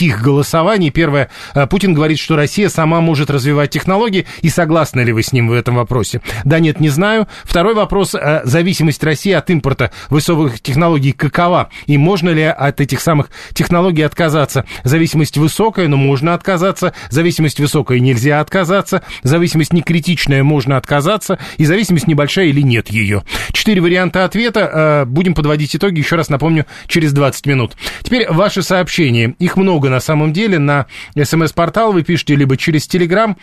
[0.00, 0.90] этих голосований.
[0.90, 5.32] Первое, э, Путин говорит, что Россия сама может развивать технологии, и согласны ли вы с
[5.32, 6.22] ним в этом вопросе?
[6.44, 7.28] Да нет, не знаю.
[7.44, 11.68] Второй вопрос, э, зависимость России от импорта высоких технологий какова?
[11.86, 14.64] И можно ли от этих самых технологий отказаться?
[14.84, 16.94] Зависимость высокая, но можно отказаться.
[17.10, 19.02] Зависимость высокая, нельзя отказаться.
[19.22, 21.38] Зависимость не критичная, можно отказаться.
[21.58, 23.22] И зависимость небольшая или нет ее.
[23.60, 24.70] Четыре варианта ответа.
[24.72, 27.76] Э, будем подводить итоги, еще раз напомню, через 20 минут.
[28.02, 29.34] Теперь ваши сообщения.
[29.38, 30.58] Их много на самом деле.
[30.58, 30.86] На
[31.22, 33.36] смс-портал вы пишете либо через Телеграм,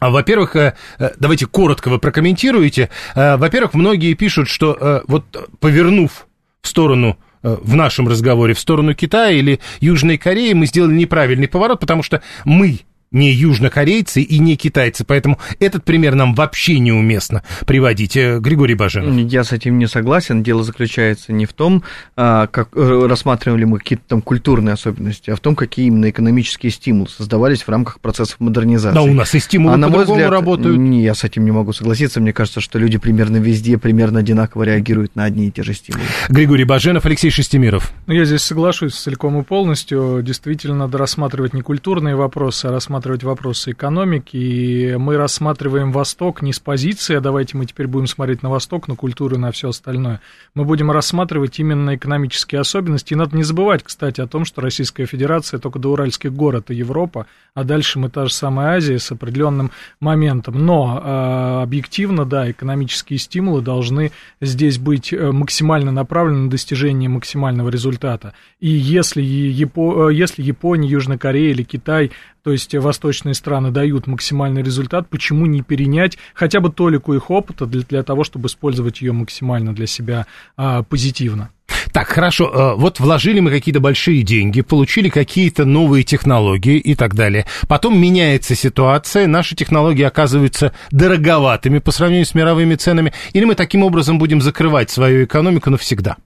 [0.00, 2.90] а, во-первых, э, э, давайте коротко вы прокомментируете.
[3.14, 5.24] Во-первых, многие пишут, что вот
[5.60, 6.26] повернув
[6.60, 11.78] в сторону в нашем разговоре в сторону Китая или Южной Кореи мы сделали неправильный поворот,
[11.78, 12.80] потому что мы
[13.12, 18.16] не южнокорейцы и не китайцы, поэтому этот пример нам вообще неуместно приводить.
[18.16, 19.16] Э, Григорий Баженов.
[19.30, 20.42] Я с этим не согласен.
[20.42, 21.82] Дело заключается не в том,
[22.16, 26.70] а, как э, рассматривали мы какие-то там культурные особенности, а в том, какие именно экономические
[26.70, 28.94] стимулы создавались в рамках процессов модернизации.
[28.94, 30.76] Да, у нас и стимулы а, на мой взгляд, работают.
[30.76, 32.20] Не, я с этим не могу согласиться.
[32.20, 36.04] Мне кажется, что люди примерно везде примерно одинаково реагируют на одни и те же стимулы.
[36.28, 37.92] Григорий Баженов, Алексей Шестимиров.
[38.06, 40.22] Ну, я здесь соглашусь целиком и полностью.
[40.22, 46.40] Действительно, надо рассматривать не культурные вопросы, а рассматривать рассматривать вопросы экономики, и мы рассматриваем Восток
[46.40, 49.68] не с позиции, а давайте мы теперь будем смотреть на Восток, на культуру на все
[49.68, 50.22] остальное.
[50.54, 53.12] Мы будем рассматривать именно экономические особенности.
[53.12, 56.72] И надо не забывать, кстати, о том, что Российская Федерация только до Уральских гор– это
[56.72, 60.64] Европа, а дальше мы та же самая Азия с определенным моментом.
[60.64, 67.68] Но э, объективно, да, экономические стимулы должны здесь быть э, максимально направлены на достижение максимального
[67.68, 68.32] результата.
[68.58, 70.08] И если, Япо...
[70.08, 72.10] Э, если Япония, Южная Корея или Китай
[72.46, 77.66] то есть восточные страны дают максимальный результат, почему не перенять хотя бы толику их опыта
[77.66, 81.50] для, для того, чтобы использовать ее максимально для себя а, позитивно?
[81.92, 87.16] Так, хорошо, а, вот вложили мы какие-то большие деньги, получили какие-то новые технологии и так
[87.16, 87.46] далее.
[87.66, 93.82] Потом меняется ситуация, наши технологии оказываются дороговатыми по сравнению с мировыми ценами, или мы таким
[93.82, 96.16] образом будем закрывать свою экономику навсегда?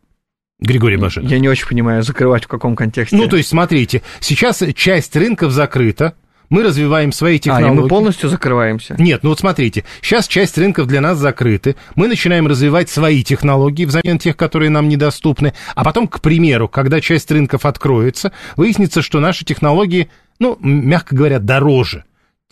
[0.60, 1.26] Григорий Бажин.
[1.26, 3.16] Я не очень понимаю, закрывать в каком контексте.
[3.16, 6.14] Ну, то есть, смотрите, сейчас часть рынков закрыта,
[6.50, 7.70] мы развиваем свои технологии.
[7.70, 8.96] А, и мы полностью закрываемся?
[8.98, 13.84] Нет, ну вот смотрите, сейчас часть рынков для нас закрыты, мы начинаем развивать свои технологии
[13.84, 19.20] взамен тех, которые нам недоступны, а потом, к примеру, когда часть рынков откроется, выяснится, что
[19.20, 22.04] наши технологии, ну, мягко говоря, дороже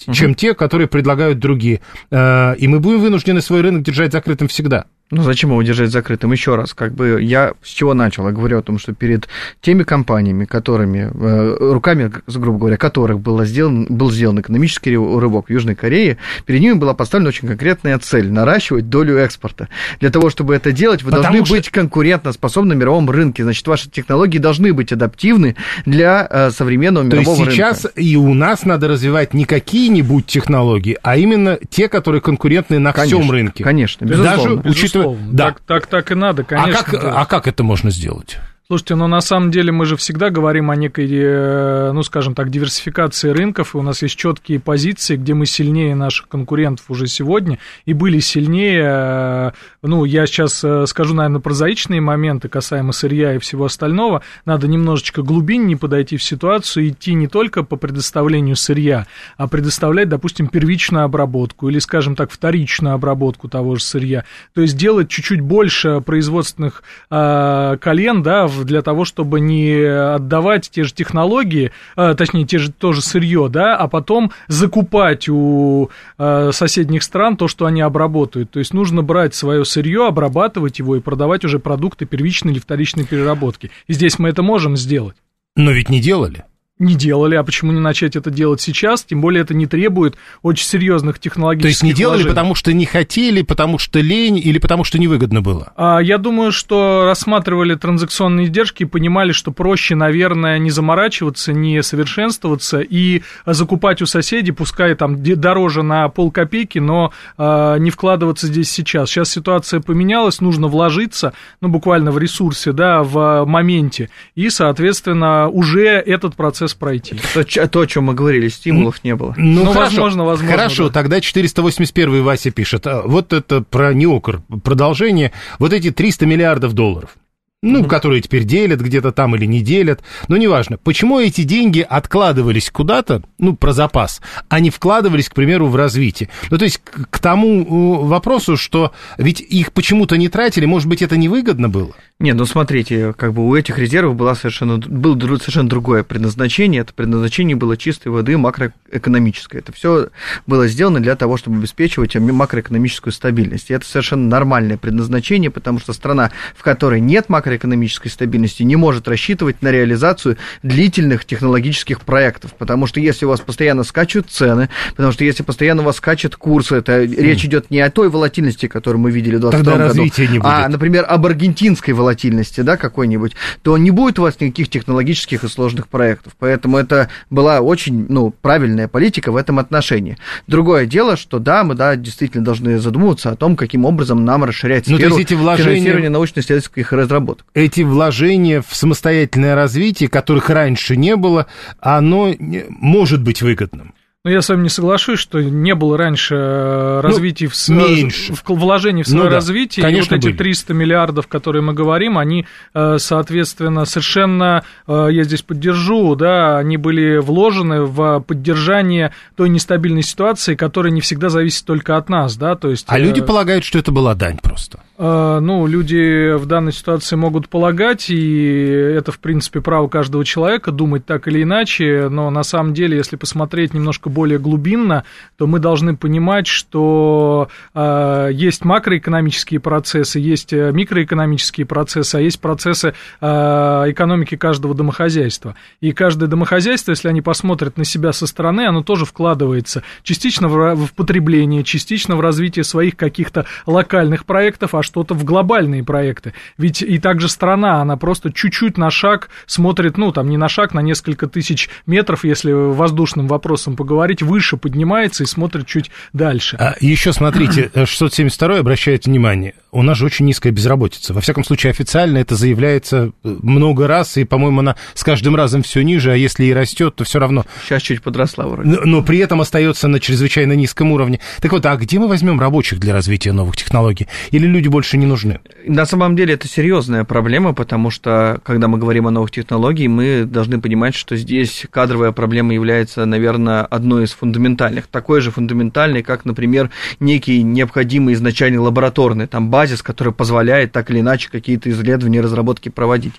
[0.06, 0.14] угу.
[0.14, 1.80] чем те, которые предлагают другие.
[2.10, 4.86] Э, и мы будем вынуждены свой рынок держать закрытым всегда.
[5.10, 6.32] Ну, зачем его держать закрытым?
[6.32, 8.26] Еще раз, как бы я с чего начал?
[8.26, 9.26] Я говорю о том, что перед
[9.62, 15.50] теми компаниями, которыми, э, руками, грубо говоря, которых было сделан, был сделан экономический рывок в
[15.50, 19.68] Южной Корее, перед ними была поставлена очень конкретная цель– наращивать долю экспорта.
[20.00, 21.54] Для того, чтобы это делать, вы Потому должны что...
[21.54, 23.44] быть конкурентоспособны на мировом рынке.
[23.44, 27.56] Значит, ваши технологии должны быть адаптивны для э, современного То мирового рынка.
[27.56, 32.20] То есть сейчас и у нас надо развивать не какие-нибудь технологии, а именно те, которые
[32.20, 33.64] конкурентны на конечно, всем рынке.
[33.64, 34.56] Конечно, безусловно.
[34.62, 34.97] Даже учитывая
[35.30, 35.48] да.
[35.48, 36.80] Так, так, так и надо, конечно.
[36.80, 38.38] А как, а как это можно сделать?
[38.70, 42.50] Слушайте, но на самом деле мы же всегда говорим о некой, э, ну, скажем так,
[42.50, 47.58] диверсификации рынков, и у нас есть четкие позиции, где мы сильнее наших конкурентов уже сегодня,
[47.86, 49.50] и были сильнее, э,
[49.80, 55.22] ну, я сейчас э, скажу, наверное, прозаичные моменты касаемо сырья и всего остального, надо немножечко
[55.22, 59.06] глубиннее подойти в ситуацию, идти не только по предоставлению сырья,
[59.38, 64.76] а предоставлять, допустим, первичную обработку или, скажем так, вторичную обработку того же сырья, то есть
[64.76, 70.92] делать чуть-чуть больше производственных э, колен, да, в для того, чтобы не отдавать те же
[70.92, 77.02] технологии, а, точнее, те же, то же сырье, да, а потом закупать у а, соседних
[77.02, 78.50] стран то, что они обработают.
[78.50, 83.04] То есть нужно брать свое сырье, обрабатывать его и продавать уже продукты первичной или вторичной
[83.04, 83.70] переработки.
[83.86, 85.16] И здесь мы это можем сделать.
[85.56, 86.44] Но ведь не делали
[86.78, 89.04] не делали, а почему не начать это делать сейчас?
[89.04, 92.30] Тем более это не требует очень серьезных технологических То есть не делали, вложений.
[92.30, 95.72] потому что не хотели, потому что лень или потому что невыгодно было?
[95.76, 101.82] А, я думаю, что рассматривали транзакционные издержки и понимали, что проще, наверное, не заморачиваться, не
[101.82, 108.70] совершенствоваться и закупать у соседей, пускай там дороже на полкопейки, но а, не вкладываться здесь
[108.70, 109.10] сейчас.
[109.10, 115.88] Сейчас ситуация поменялась, нужно вложиться, ну, буквально в ресурсе, да, в моменте, и, соответственно, уже
[115.88, 117.16] этот процесс процесс пройти.
[117.34, 119.34] То, то о чем мы говорили, стимулов не было.
[119.36, 120.56] Ну, ну хорошо, возможно, возможно.
[120.56, 120.94] Хорошо, да.
[120.94, 122.86] тогда 481 Вася пишет.
[122.86, 125.32] А, вот это про неокр продолжение.
[125.58, 127.16] Вот эти 300 миллиардов долларов
[127.60, 127.88] ну, угу.
[127.88, 130.78] которые теперь делят где-то там или не делят, но неважно.
[130.78, 136.28] Почему эти деньги откладывались куда-то, ну, про запас, а не вкладывались, к примеру, в развитие?
[136.50, 141.16] Ну, то есть к тому вопросу, что ведь их почему-то не тратили, может быть, это
[141.16, 141.94] невыгодно было?
[142.20, 146.82] Не, ну смотрите, как бы у этих резервов было совершенно, было совершенно другое предназначение.
[146.82, 149.60] Это предназначение было чистой воды макроэкономическое.
[149.60, 150.08] Это все
[150.46, 153.70] было сделано для того, чтобы обеспечивать макроэкономическую стабильность.
[153.70, 158.76] И это совершенно нормальное предназначение, потому что страна, в которой нет макроэкономической макроэкономической стабильности не
[158.76, 164.68] может рассчитывать на реализацию длительных технологических проектов, потому что если у вас постоянно скачут цены,
[164.90, 167.16] потому что если постоянно у вас скачет курсы, это mm.
[167.16, 170.44] речь идет не о той волатильности, которую мы видели в 2022 году, не будет.
[170.44, 175.48] а, например, об аргентинской волатильности, да, какой-нибудь, то не будет у вас никаких технологических и
[175.48, 176.34] сложных проектов.
[176.38, 180.18] Поэтому это была очень, ну, правильная политика в этом отношении.
[180.46, 184.86] Другое дело, что да, мы, да, действительно должны задумываться о том, каким образом нам расширять
[184.88, 185.74] ну, сферу вложения...
[185.74, 187.46] финансирования научно-исследовательских разработок разработок.
[187.54, 191.46] Эти вложения в самостоятельное развитие, которых раньше не было,
[191.80, 192.34] оно
[192.68, 193.94] может быть выгодным.
[194.24, 198.34] Но я с вами не соглашусь, что не было раньше э, развития ну, в, меньше.
[198.34, 199.84] в вложений в свое ну, да, развитие.
[199.84, 205.22] Конечно, и вот эти 300 миллиардов, которые мы говорим, они, э, соответственно, совершенно, э, я
[205.22, 211.64] здесь поддержу, да, они были вложены в поддержание той нестабильной ситуации, которая не всегда зависит
[211.64, 212.86] только от нас, да, то есть...
[212.88, 214.80] А люди полагают, что это была дань просто.
[214.98, 221.06] Ну, люди в данной ситуации могут полагать, и это, в принципе, право каждого человека думать
[221.06, 225.04] так или иначе, но на самом деле, если посмотреть немножко немножко более глубинно,
[225.36, 232.40] то мы должны понимать, что э, есть макроэкономические процессы, есть э, микроэкономические процессы, а есть
[232.40, 235.54] процессы э, экономики каждого домохозяйства.
[235.80, 240.74] И каждое домохозяйство, если они посмотрят на себя со стороны, оно тоже вкладывается частично в,
[240.74, 246.32] в потребление, частично в развитие своих каких-то локальных проектов, а что-то в глобальные проекты.
[246.56, 250.74] Ведь и также страна, она просто чуть-чуть на шаг смотрит, ну, там, не на шаг,
[250.74, 256.56] на несколько тысяч метров, если воздушным вопросом поговорить, говорить, выше поднимается и смотрит чуть дальше.
[256.60, 261.12] А еще смотрите, 672 обращает внимание, у нас же очень низкая безработица.
[261.12, 265.62] Во всяком случае, официально это заявляется э, много раз, и, по-моему, она с каждым разом
[265.62, 267.44] все ниже, а если и растет, то все равно...
[267.64, 268.68] Сейчас чуть подросла вроде.
[268.68, 271.20] Но, но при этом остается на чрезвычайно низком уровне.
[271.40, 274.08] Так вот, а где мы возьмем рабочих для развития новых технологий?
[274.30, 275.40] Или люди больше не нужны?
[275.66, 280.24] На самом деле это серьезная проблема, потому что, когда мы говорим о новых технологиях, мы
[280.24, 284.86] должны понимать, что здесь кадровая проблема является, наверное, одной из фундаментальных.
[284.86, 286.70] Такой же фундаментальной, как, например,
[287.00, 293.14] некий необходимый изначальный лабораторный, там, базис, который позволяет так или иначе какие-то исследования, разработки проводить.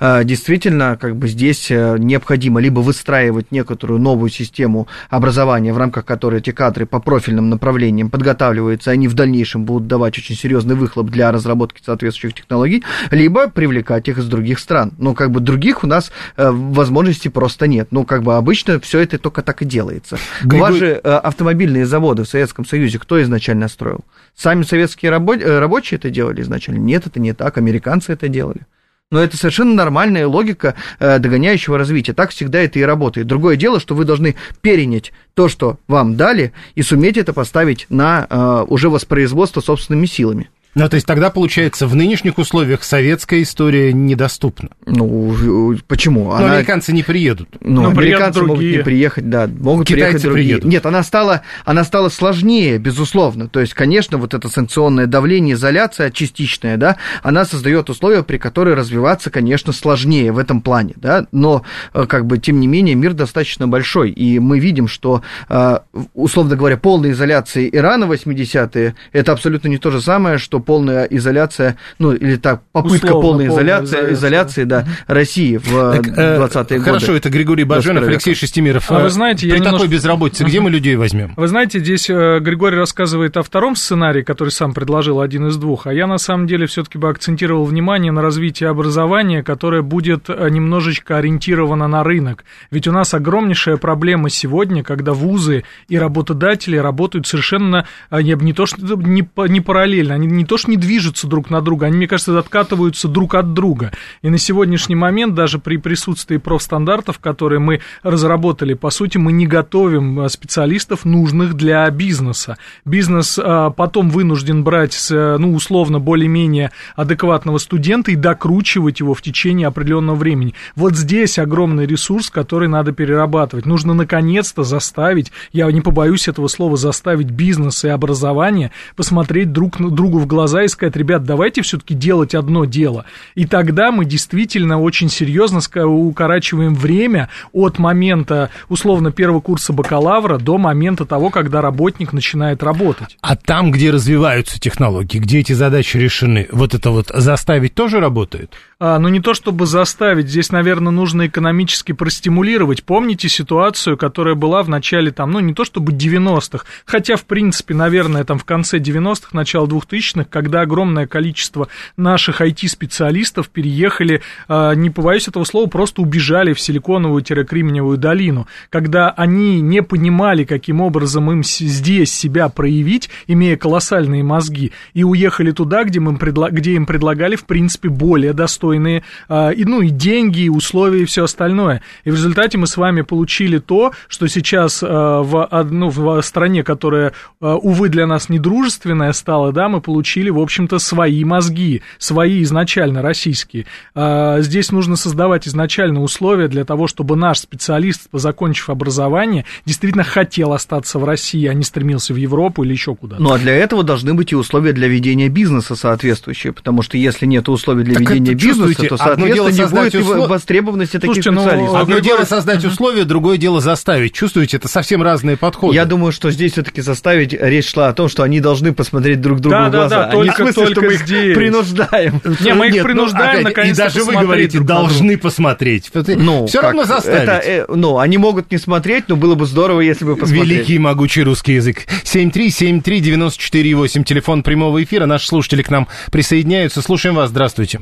[0.00, 6.04] А, действительно, как бы здесь э, необходимо либо выстраивать некоторую новую систему образования, в рамках
[6.04, 11.10] которой эти кадры по профильным направлениям подготавливаются, они в дальнейшем будут давать очень серьезный выхлоп
[11.10, 14.92] для разработки соответствующих технологий, либо привлекать их из других стран.
[14.98, 17.88] Но как бы других у нас э, возможностей просто нет.
[17.90, 20.13] Ну, как бы обычно все это только так и делается.
[20.42, 20.58] Григорий...
[20.58, 24.00] У вас же э, автомобильные заводы в Советском Союзе кто изначально строил?
[24.34, 26.78] Сами советские рабочие рабочие это делали изначально.
[26.78, 28.62] Нет, это не так, американцы это делали.
[29.10, 32.14] Но это совершенно нормальная логика э, догоняющего развития.
[32.14, 33.26] Так всегда это и работает.
[33.26, 38.26] Другое дело, что вы должны перенять то, что вам дали, и суметь это поставить на
[38.28, 40.50] э, уже воспроизводство собственными силами.
[40.74, 44.70] Ну, то есть тогда, получается, в нынешних условиях советская история недоступна.
[44.86, 46.24] Ну, почему?
[46.24, 46.54] Но она...
[46.54, 47.48] американцы не приедут.
[47.60, 50.48] Ну, Но американцы могут не приехать, да, могут Китайцы приехать другие.
[50.48, 50.70] Приедут.
[50.70, 53.48] Нет, она стала, она стала сложнее, безусловно.
[53.48, 58.76] То есть, конечно, вот это санкционное давление, изоляция частичная, да, она создает условия, при которых
[58.76, 63.12] развиваться, конечно, сложнее в этом плане, да, но, э, как бы, тем не менее, мир
[63.12, 65.78] достаточно большой, и мы видим, что, э,
[66.14, 71.76] условно говоря, полная изоляция Ирана 80-е, это абсолютно не то же самое, что полная изоляция,
[71.98, 76.78] ну, или так, попытка Условно, полной изоляции, изоляции, изоляции да, России в так, 20-е э,
[76.78, 76.80] годы.
[76.80, 78.90] Хорошо, это Григорий Баженов, Алексей Шестимиров.
[78.90, 79.88] А вы знаете, При я такой немножко...
[79.88, 81.34] безработице, где мы людей возьмем?
[81.36, 85.86] Вы знаете, здесь э, Григорий рассказывает о втором сценарии, который сам предложил, один из двух,
[85.86, 90.48] а я на самом деле все-таки бы акцентировал внимание на развитие образования, которое будет э,
[90.50, 92.44] немножечко ориентировано на рынок.
[92.70, 98.96] Ведь у нас огромнейшая проблема сегодня, когда вузы и работодатели работают совершенно не то, что
[98.96, 102.38] не, не параллельно, они не то, что не движутся друг на друга, они, мне кажется,
[102.38, 103.92] откатываются друг от друга.
[104.22, 109.46] И на сегодняшний момент, даже при присутствии профстандартов, которые мы разработали, по сути, мы не
[109.46, 112.56] готовим а, специалистов, нужных для бизнеса.
[112.84, 119.66] Бизнес а, потом вынужден брать, ну, условно, более-менее адекватного студента и докручивать его в течение
[119.66, 120.54] определенного времени.
[120.76, 123.66] Вот здесь огромный ресурс, который надо перерабатывать.
[123.66, 130.18] Нужно наконец-то заставить, я не побоюсь этого слова, заставить бизнес и образование посмотреть друг другу
[130.18, 133.04] в глаза и сказать, ребят, давайте все-таки делать одно дело.
[133.34, 140.58] И тогда мы действительно очень серьезно укорачиваем время от момента, условно, первого курса бакалавра до
[140.58, 143.16] момента того, когда работник начинает работать.
[143.20, 148.52] А там, где развиваются технологии, где эти задачи решены, вот это вот заставить тоже работает?
[148.80, 152.84] А, ну, не то чтобы заставить, здесь, наверное, нужно экономически простимулировать.
[152.84, 157.74] Помните ситуацию, которая была в начале, там, ну, не то чтобы 90-х, хотя, в принципе,
[157.74, 164.90] наверное, там в конце 90-х, начало 2000-х, когда огромное количество наших IT-специалистов переехали, а, не
[164.90, 171.44] побоюсь этого слова, просто убежали в силиконовую-кремниевую долину, когда они не понимали, каким образом им
[171.44, 177.36] здесь себя проявить, имея колоссальные мозги, и уехали туда, где им, предла- где им предлагали,
[177.36, 181.80] в принципе, более достойные, а, и, ну, и деньги, и условия, и все остальное.
[182.02, 186.64] И в результате мы с вами получили то, что сейчас а, в, ну, в стране,
[186.64, 193.02] которая, увы, для нас недружественная стала, да, мы получили, в общем-то, свои мозги, свои изначально
[193.02, 193.66] российские.
[193.94, 200.52] А, здесь нужно создавать изначально условия для того, чтобы наш специалист, закончив образование, действительно хотел
[200.52, 203.22] остаться в России, а не стремился в Европу или еще куда-то.
[203.22, 207.26] Ну, а для этого должны быть и условия для ведения бизнеса соответствующие, потому что если
[207.26, 210.28] нет условий для так ведения бизнеса, то, соответственно, не будет услов...
[210.28, 211.74] востребованности таких Слушайте, ну, специалистов.
[211.74, 214.12] Ну, одно дело создать условия, другое дело заставить.
[214.12, 215.74] Чувствуете, это совсем разные подходы.
[215.74, 219.40] Я думаю, что здесь все-таки заставить речь шла о том, что они должны посмотреть друг
[219.40, 219.88] другу да, в глаза.
[219.88, 221.24] Да, да, только, а не в смысле, только что мы здесь.
[221.24, 222.20] их принуждаем.
[222.40, 225.90] Не, мы их Нет, принуждаем, ну, наконец-то И даже вы говорите, должны посмотреть.
[225.94, 227.28] Ну, Все равно заставить.
[227.28, 230.54] Это, э, ну, они могут не смотреть, но было бы здорово, если бы посмотрели.
[230.54, 231.86] Великий могучий русский язык.
[232.04, 235.06] 7373948, телефон прямого эфира.
[235.06, 236.82] Наши слушатели к нам присоединяются.
[236.82, 237.30] Слушаем вас.
[237.30, 237.80] Здравствуйте.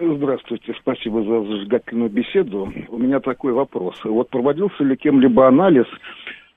[0.00, 2.72] Здравствуйте, спасибо за зажигательную беседу.
[2.88, 3.96] У меня такой вопрос.
[4.04, 5.86] Вот проводился ли кем-либо анализ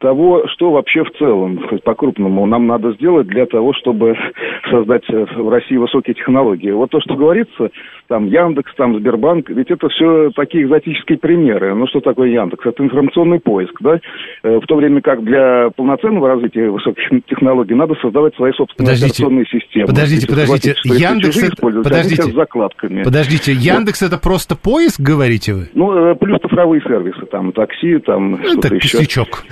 [0.02, 4.18] того, что вообще в целом, по-крупному, нам надо сделать для того, чтобы
[4.72, 6.72] создать э, в России высокие технологии.
[6.72, 7.70] Вот то, что говорится,
[8.08, 11.74] там Яндекс, там Сбербанк, ведь это все такие экзотические примеры.
[11.76, 12.66] Ну, что такое Яндекс?
[12.66, 13.99] Это информационный поиск, да?
[14.43, 19.24] Э, в то время как для полноценного развития высоких технологий надо создавать свои собственные подождите,
[19.24, 19.88] операционные системы.
[19.88, 20.76] Подождите, подождите.
[20.84, 21.62] Яндекс это...
[21.62, 22.22] Подождите.
[22.24, 23.04] С закладками.
[23.04, 25.70] Подождите, Яндекс это просто поиск, говорите вы?
[25.74, 28.97] Ну, э, плюс цифровые сервисы, там, такси, там, ну, что-то еще.
[28.97, 29.43] Пустячок.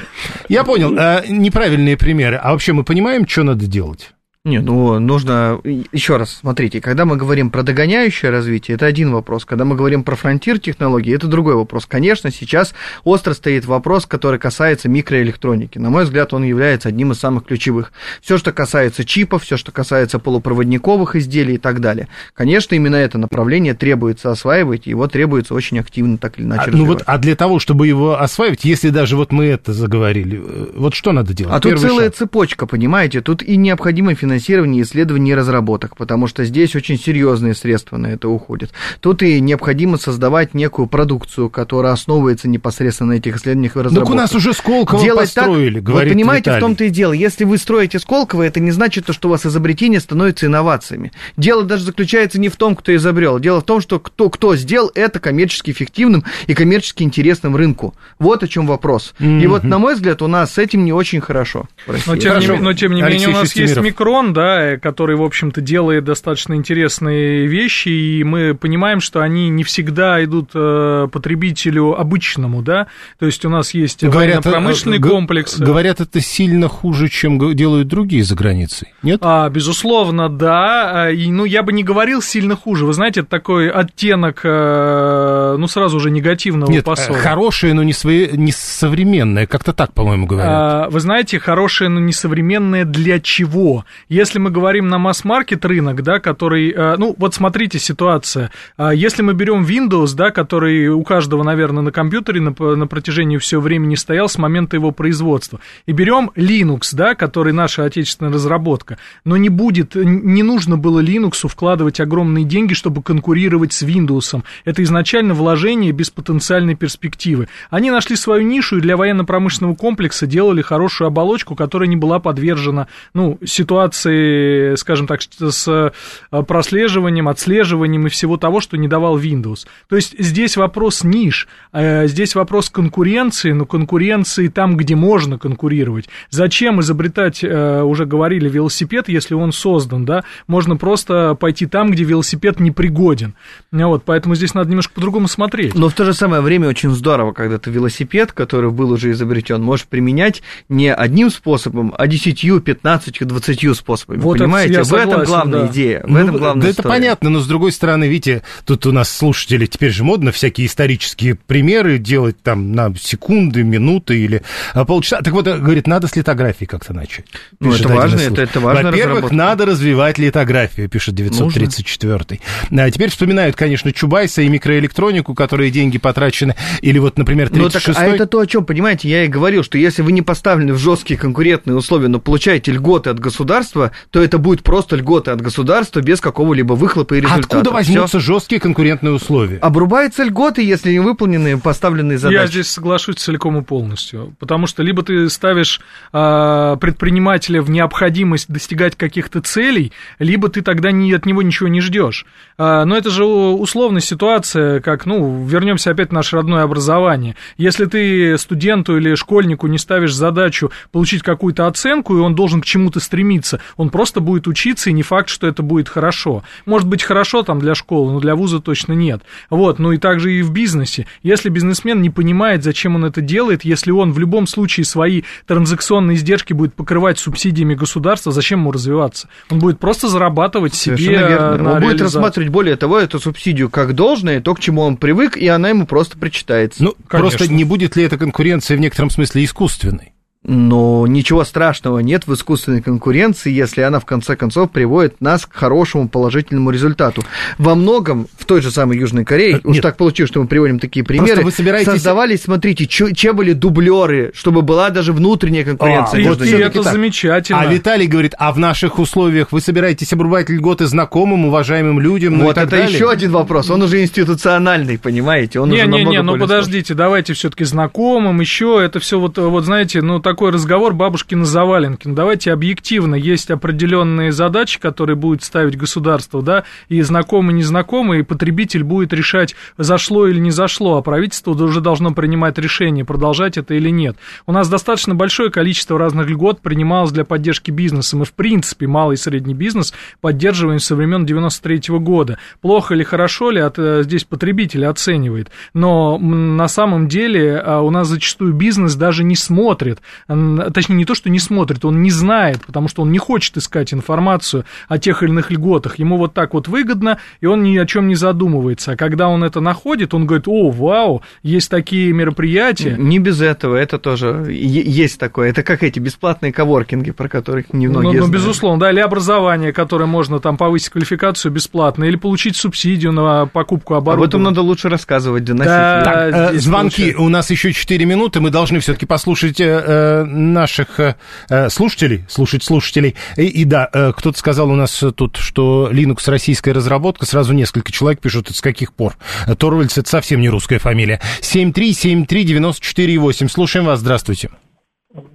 [0.48, 0.96] Я понял.
[0.98, 2.38] А, неправильные примеры.
[2.38, 4.14] А вообще мы понимаем, что надо делать?
[4.46, 5.60] Не, ну нужно
[5.92, 9.44] еще раз смотрите, когда мы говорим про догоняющее развитие, это один вопрос.
[9.44, 11.86] Когда мы говорим про фронтир технологий, это другой вопрос.
[11.86, 12.74] Конечно, сейчас
[13.04, 15.78] остро стоит вопрос, который касается микроэлектроники.
[15.78, 17.92] На мой взгляд, он является одним из самых ключевых.
[18.22, 22.08] Все, что касается чипов, все, что касается полупроводниковых изделий и так далее.
[22.34, 26.72] Конечно, именно это направление требуется осваивать, и его требуется очень активно так или иначе.
[26.72, 30.42] А, ну вот, а для того, чтобы его осваивать, если даже вот мы это заговорили,
[30.42, 31.54] э, вот что надо делать?
[31.54, 32.16] А Первый тут целая шаг.
[32.16, 33.20] цепочка, понимаете?
[33.20, 38.08] Тут и необходимо финансирование финансирования исследований и разработок, потому что здесь очень серьезные средства на
[38.08, 38.72] это уходят.
[39.00, 44.08] Тут и необходимо создавать некую продукцию, которая основывается непосредственно на этих исследованиях и разработках.
[44.08, 46.58] Так у нас уже Сколково Делать построили, так, говорит Вот понимаете, Виталий.
[46.58, 47.14] в том-то и дело.
[47.14, 51.12] Если вы строите Сколково, это не значит, что у вас изобретение становится инновациями.
[51.38, 53.40] Дело даже заключается не в том, кто изобрел.
[53.40, 57.96] Дело в том, что кто, кто сделал это коммерчески эффективным и коммерчески интересным рынку.
[58.20, 59.16] Вот о чем вопрос.
[59.20, 59.42] Mm-hmm.
[59.42, 61.68] И вот, на мой взгляд, у нас с этим не очень хорошо.
[61.88, 65.24] Но тем, не, но тем не менее, у нас есть микрон, Amazon, да, который, в
[65.24, 72.00] общем-то, делает достаточно интересные вещи, и мы понимаем, что они не всегда идут э, потребителю
[72.00, 75.58] обычному, да, то есть у нас есть говорят, промышленный э, комплекс.
[75.58, 79.20] Говорят, это сильно хуже, чем делают другие за границей, нет?
[79.24, 83.30] А, безусловно, да, а, и, ну, я бы не говорил сильно хуже, вы знаете, это
[83.30, 87.18] такой оттенок, э, ну, сразу же негативного нет, посола.
[87.18, 90.50] хорошее, но не, свои, не современное, как-то так, по-моему, говорят.
[90.50, 93.86] А, вы знаете, хорошее, но не современное для чего?
[94.10, 99.34] Если мы говорим на масс-маркет рынок, да, который, э, ну, вот смотрите ситуация, если мы
[99.34, 104.28] берем Windows, да, который у каждого, наверное, на компьютере на, на протяжении всего времени стоял
[104.28, 105.60] с момента его производства.
[105.86, 108.98] И берем Linux, да, который наша отечественная разработка.
[109.26, 114.42] Но не будет, не нужно было Linux вкладывать огромные деньги, чтобы конкурировать с Windows.
[114.66, 117.48] Это изначально вложение без потенциальной перспективы.
[117.70, 122.88] Они нашли свою нишу и для военно-промышленного комплекса делали хорошую оболочку, которая не была подвержена
[123.14, 129.66] ну, ситуации, скажем так, с э, прослеживанием, отслеживанием и всего того, что не давал Windows.
[129.88, 136.10] То есть здесь вопрос ниш, э, здесь вопрос конкуренции, но конкуренции там, где можно конкурировать.
[136.30, 140.24] Зачем изобретать, э, уже говорили, велосипед, если он создан, да?
[140.48, 143.36] Можно просто пойти там, где велосипед непригоден.
[143.72, 145.76] Вот, поэтому здесь надо немножко по-другому смотреть.
[145.76, 149.62] Но в то же самое время очень здорово, когда ты велосипед, который был уже изобретен,
[149.62, 153.89] можешь применять не одним способом, а десятью, пятнадцатью, двадцатью способами.
[153.90, 155.68] Вот Понимаете, это, в согласен, этом главная да.
[155.68, 156.02] идея.
[156.04, 156.88] В ну, этом главная да история.
[156.88, 160.68] это понятно, но с другой стороны, видите, тут у нас слушатели теперь же модно всякие
[160.68, 164.42] исторические примеры делать там на секунды, минуты или
[164.74, 165.22] а, полчаса.
[165.22, 167.26] Так вот, говорит, надо с литографией как-то начать.
[167.60, 168.92] Ну, это важно, это, это важно.
[168.92, 172.40] Во-первых, надо развивать литографию, пишет 934
[172.72, 176.56] А теперь вспоминают, конечно, Чубайса и микроэлектронику, которые деньги потрачены.
[176.82, 179.64] Или вот, например, 36 ну, так, А это то, о чем, понимаете, я и говорил,
[179.64, 183.79] что если вы не поставлены в жесткие конкурентные условия, но получаете льготы от государства,
[184.12, 187.58] то это будет просто льготы от государства без какого-либо выхлопа и результата.
[187.58, 188.34] Откуда возьмутся Всё?
[188.34, 189.58] жесткие конкурентные условия?
[189.58, 192.40] Обрубаются льготы, если не выполнены поставленные задачи.
[192.40, 194.36] Я здесь соглашусь целиком и полностью.
[194.40, 195.82] Потому что либо ты ставишь
[196.14, 201.82] э, предпринимателя в необходимость достигать каких-то целей, либо ты тогда не, от него ничего не
[201.82, 202.26] ждешь.
[202.58, 207.36] Э, но это же условная ситуация, как, ну, вернемся опять в наше родное образование.
[207.58, 212.66] Если ты студенту или школьнику не ставишь задачу получить какую-то оценку, и он должен к
[212.66, 216.44] чему-то стремиться, он просто будет учиться, и не факт, что это будет хорошо.
[216.66, 219.22] Может быть, хорошо там для школы, но для вуза точно нет.
[219.50, 221.08] Вот, ну и также и в бизнесе.
[221.24, 226.18] Если бизнесмен не понимает, зачем он это делает, если он в любом случае свои транзакционные
[226.18, 229.30] издержки будет покрывать субсидиями государства, зачем ему развиваться?
[229.50, 231.58] Он будет просто зарабатывать себе верно.
[231.58, 235.38] на Он будет рассматривать, более того, эту субсидию как должное, то, к чему он привык,
[235.38, 236.84] и она ему просто причитается.
[236.84, 237.38] Ну, Конечно.
[237.38, 240.14] просто не будет ли эта конкуренция в некотором смысле искусственной?
[240.46, 245.54] Но ничего страшного нет в искусственной конкуренции, если она в конце концов приводит нас к
[245.54, 247.24] хорошему положительному результату.
[247.58, 249.66] Во многом в той же самой Южной Корее, нет.
[249.66, 251.92] уж так получилось, что мы приводим такие примеры, вы собираетесь...
[251.92, 256.26] создавались, смотрите, че, были дублеры, чтобы была даже внутренняя конкуренция.
[256.26, 256.94] А, вот и это так.
[256.94, 257.60] замечательно.
[257.60, 262.46] А Виталий говорит, а в наших условиях вы собираетесь обрубать льготы знакомым, уважаемым людям, ну
[262.46, 262.90] Вот это далее?
[262.90, 265.60] еще один вопрос, он уже институциональный, понимаете?
[265.60, 269.66] Он не, уже не, не, ну подождите, давайте все-таки знакомым, еще это все вот, вот
[269.66, 272.14] знаете, ну такой разговор бабушкина заваленкин.
[272.14, 278.84] Давайте объективно, есть определенные задачи, которые будет ставить государство, да, и знакомый, незнакомый, и потребитель
[278.84, 283.90] будет решать, зашло или не зашло, а правительство уже должно принимать решение, продолжать это или
[283.90, 284.18] нет.
[284.46, 288.16] У нас достаточно большое количество разных льгот принималось для поддержки бизнеса.
[288.16, 292.38] Мы, в принципе, малый и средний бизнес поддерживаем со времен 93 -го года.
[292.62, 295.50] Плохо или хорошо ли, это здесь потребитель оценивает.
[295.74, 301.16] Но на самом деле а, у нас зачастую бизнес даже не смотрит точнее, не то,
[301.16, 305.24] что не смотрит, он не знает, потому что он не хочет искать информацию о тех
[305.24, 306.00] или иных льготах.
[306.00, 308.94] Ему вот так вот выгодно, и он ни о чем не задумывается.
[308.94, 312.96] А когда он это находит, он говорит, о, вау, есть такие мероприятия.
[312.98, 315.50] Не без этого, это тоже есть такое.
[315.50, 320.06] Это как эти бесплатные коворкинги, про которых немногие ну, ну, безусловно, да, или образование, которое
[320.06, 324.26] можно там повысить квалификацию бесплатно, или получить субсидию на покупку оборудования.
[324.26, 325.70] Об этом надо лучше рассказывать, доносить.
[325.70, 327.22] Да, так, э, звонки, получается.
[327.22, 331.16] у нас еще 4 минуты, мы должны все-таки послушать э, э наших э,
[331.50, 333.16] э, слушателей, слушать слушателей.
[333.38, 337.26] И, и да, э, кто-то сказал у нас тут, что Linux российская разработка.
[337.26, 339.14] Сразу несколько человек пишут, с каких пор.
[339.58, 341.20] Торвальдс это совсем не русская фамилия.
[341.42, 343.48] 7373948.
[343.48, 344.50] Слушаем вас, здравствуйте.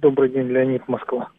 [0.01, 1.29] Добрый день, Леонид, Москва.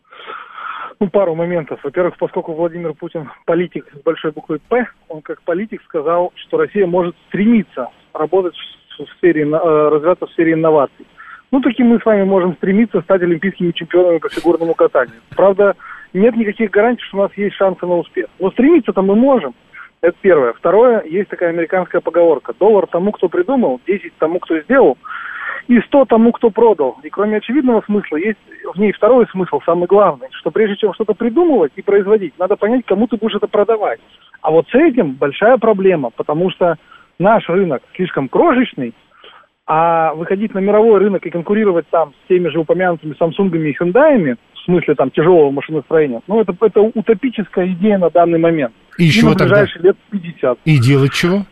[0.98, 1.78] Ну, пару моментов.
[1.82, 6.86] Во-первых, поскольку Владимир Путин политик с большой буквой «П», он как политик сказал, что Россия
[6.86, 8.54] может стремиться работать
[8.98, 11.06] в сфере, развиваться в сфере инноваций.
[11.52, 15.20] Ну, таким мы с вами можем стремиться стать олимпийскими чемпионами по фигурному катанию.
[15.36, 15.74] Правда,
[16.12, 18.26] нет никаких гарантий, что у нас есть шансы на успех.
[18.40, 19.54] Но стремиться-то мы можем.
[20.00, 20.52] Это первое.
[20.52, 22.52] Второе, есть такая американская поговорка.
[22.58, 24.98] Доллар тому, кто придумал, 10 тому, кто сделал,
[25.68, 26.98] и 100 тому, кто продал.
[27.02, 28.38] И кроме очевидного смысла, есть
[28.72, 32.84] в ней второй смысл, самый главный, что прежде чем что-то придумывать и производить, надо понять,
[32.86, 34.00] кому ты будешь это продавать.
[34.42, 36.76] А вот с этим большая проблема, потому что
[37.18, 38.94] наш рынок слишком крошечный,
[39.66, 44.36] а выходить на мировой рынок и конкурировать там с теми же упомянутыми Samsung и Hyundai,
[44.54, 48.74] в смысле там тяжелого машиностроения, ну это, это утопическая идея на данный момент.
[48.98, 49.88] И, и чего на ближайшие тогда?
[49.88, 50.58] лет 50.
[50.64, 51.42] И делать чего?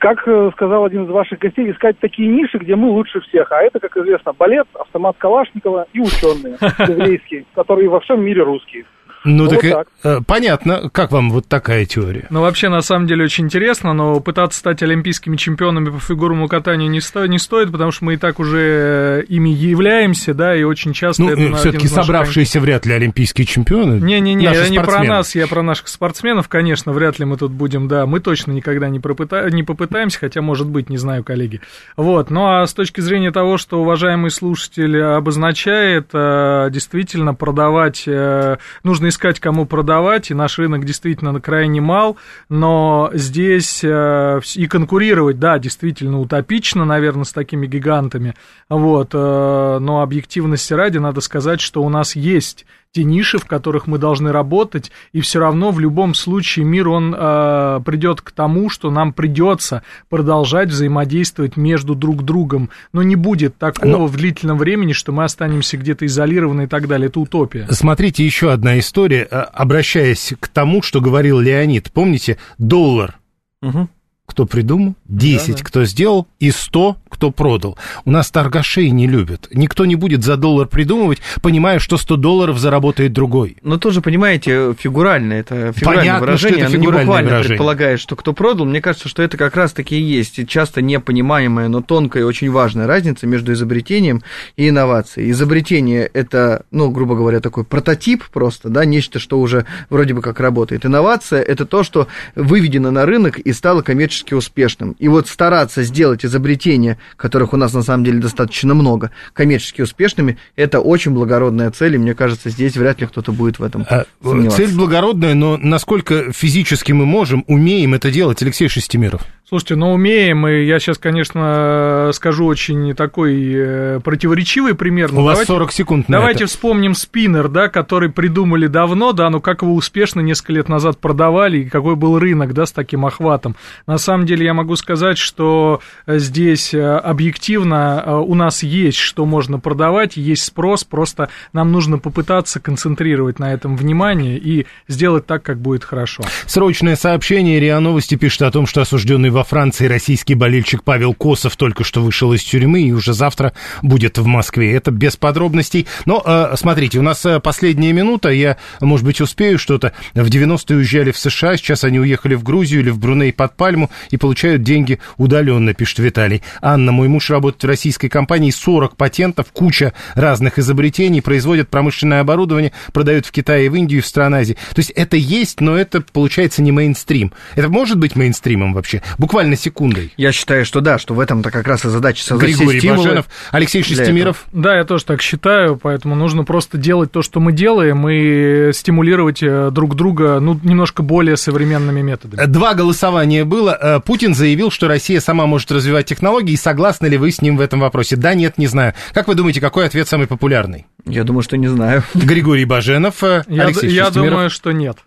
[0.00, 3.50] Как э, сказал один из ваших гостей, искать такие ниши, где мы лучше всех.
[3.52, 8.84] А это, как известно, балет, автомат Калашникова и ученые еврейские, которые во всем мире русские.
[9.24, 9.88] Ну, вот так, так.
[10.02, 10.88] Э, понятно.
[10.92, 12.26] Как вам вот такая теория?
[12.30, 16.90] Ну, вообще, на самом деле, очень интересно, но пытаться стать олимпийскими чемпионами по фигурному катанию
[16.90, 20.94] не, сто, не стоит, потому что мы и так уже ими являемся, да, и очень
[20.94, 21.22] часто...
[21.22, 24.00] Ну, это все-таки собравшиеся вряд ли олимпийские чемпионы.
[24.00, 27.88] Не-не-не, я не про нас, я про наших спортсменов, конечно, вряд ли мы тут будем,
[27.88, 29.50] да, мы точно никогда не, пропыта...
[29.50, 31.60] не попытаемся, хотя, может быть, не знаю, коллеги.
[31.96, 38.56] Вот, ну, а с точки зрения того, что уважаемый слушатель обозначает, э, действительно, продавать, э,
[38.82, 42.16] нужно искать, кому продавать, и наш рынок действительно крайне мал,
[42.48, 48.34] но здесь э, и конкурировать, да, действительно утопично, наверное, с такими гигантами,
[48.68, 53.86] вот, э, но объективности ради надо сказать, что у нас есть те ниши, в которых
[53.86, 58.68] мы должны работать, и все равно в любом случае мир, он э, придет к тому,
[58.68, 64.06] что нам придется продолжать взаимодействовать между друг другом, но не будет такого но...
[64.06, 67.68] в длительном времени, что мы останемся где-то изолированы и так далее, это утопия.
[67.70, 73.18] Смотрите, еще одна история, э, обращаясь к тому, что говорил Леонид, помните, доллар,
[73.62, 73.88] угу
[74.30, 75.64] кто придумал, 10, да, да.
[75.64, 77.76] кто сделал, и 100, кто продал.
[78.04, 79.48] У нас торгашей не любят.
[79.52, 83.56] Никто не будет за доллар придумывать, понимая, что 100 долларов заработает другой.
[83.62, 87.48] Но тоже, понимаете, фигурально, это фигуральное Понятно, выражение, что это фигуральное оно не буквально выражение.
[87.48, 88.66] предполагает, что кто продал.
[88.66, 92.86] Мне кажется, что это как раз-таки и есть часто непонимаемая, но тонкая и очень важная
[92.86, 94.22] разница между изобретением
[94.56, 95.30] и инновацией.
[95.30, 100.40] Изобретение– это, ну, грубо говоря, такой прототип просто, да, нечто, что уже вроде бы как
[100.40, 100.86] работает.
[100.86, 104.94] Инновация– это то, что выведено на рынок и стало коммерчески успешным.
[105.00, 110.36] И вот стараться сделать изобретения, которых у нас на самом деле достаточно много, коммерчески успешными,
[110.56, 114.04] это очень благородная цель, и мне кажется, здесь вряд ли кто-то будет в этом а,
[114.50, 119.22] Цель благородная, но насколько физически мы можем, умеем это делать, Алексей Шестимиров?
[119.50, 125.12] Слушайте, ну умеем, и я сейчас, конечно, скажу очень такой э, противоречивый пример.
[125.12, 126.52] У вас 40 секунд на Давайте это.
[126.52, 131.58] вспомним спиннер, да, который придумали давно, да, но как его успешно несколько лет назад продавали,
[131.58, 133.56] и какой был рынок, да, с таким охватом.
[133.88, 139.26] На самом деле я могу сказать, что здесь э, объективно э, у нас есть что
[139.26, 145.42] можно продавать, есть спрос, просто нам нужно попытаться концентрировать на этом внимание и сделать так,
[145.42, 146.22] как будет хорошо.
[146.46, 147.58] Срочное сообщение.
[147.58, 152.02] РИА Новости пишет о том, что осужденный во Франции российский болельщик Павел Косов только что
[152.02, 154.74] вышел из тюрьмы и уже завтра будет в Москве.
[154.74, 155.86] Это без подробностей.
[156.04, 158.28] Но э, смотрите, у нас э, последняя минута.
[158.28, 159.94] Я, может быть, успею что-то.
[160.12, 163.90] В 90-е уезжали в США, сейчас они уехали в Грузию или в Бруней под Пальму
[164.10, 166.42] и получают деньги удаленно, пишет Виталий.
[166.60, 172.72] Анна, мой муж работает в российской компании, 40 патентов, куча разных изобретений, производят промышленное оборудование,
[172.92, 174.58] продают в Китае, в Индию, в стран Азии.
[174.74, 177.32] То есть это есть, но это получается не мейнстрим.
[177.54, 179.02] Это может быть мейнстримом вообще?
[179.30, 180.12] Буквально секундой.
[180.16, 183.26] Я считаю, что да, что в этом-то как раз и задача создать Григорий стимулы Баженов,
[183.52, 184.44] Алексей Шестимиров.
[184.52, 189.40] Да, я тоже так считаю, поэтому нужно просто делать то, что мы делаем, и стимулировать
[189.40, 192.44] э, друг друга ну, немножко более современными методами.
[192.46, 193.78] Два голосования было.
[193.80, 197.60] Э, Путин заявил, что Россия сама может развивать технологии, согласны ли вы с ним в
[197.60, 198.16] этом вопросе?
[198.16, 198.94] Да, нет, не знаю.
[199.12, 200.86] Как вы думаете, какой ответ самый популярный?
[201.06, 202.02] Я думаю, что не знаю.
[202.14, 204.98] Григорий Баженов, э, Алексей Я, я думаю, что нет.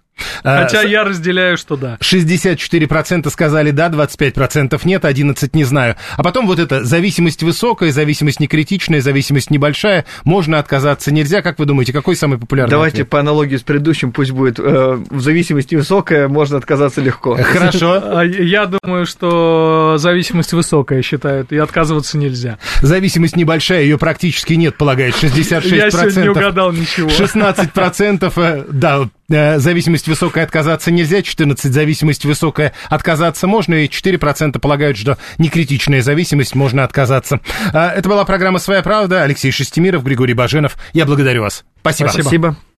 [0.43, 1.97] А, Хотя я разделяю, что да.
[2.01, 5.95] 64% сказали да, 25% нет, 11% не знаю.
[6.17, 11.41] А потом вот эта зависимость высокая, зависимость не критичная, зависимость небольшая, можно отказаться, нельзя.
[11.41, 13.09] Как вы думаете, какой самый популярный Давайте ответ?
[13.09, 17.37] по аналогии с предыдущим, пусть будет э, в зависимости высокая, можно отказаться легко.
[17.41, 18.01] Хорошо.
[18.03, 22.57] А, я думаю, что зависимость высокая считают, и отказываться нельзя.
[22.81, 25.75] Зависимость небольшая, ее практически нет, полагает 66%.
[25.75, 27.09] Я сегодня не угадал ничего.
[27.09, 34.59] 16% э, да, Э, зависимость высокая, отказаться нельзя, 14 зависимость высокая, отказаться можно, и 4%
[34.59, 37.39] полагают, что некритичная зависимость, можно отказаться.
[37.73, 39.23] Э, это была программа «Своя правда».
[39.23, 40.77] Алексей Шестимиров, Григорий Баженов.
[40.93, 41.63] Я благодарю вас.
[41.81, 42.09] Спасибо.
[42.09, 42.57] Спасибо.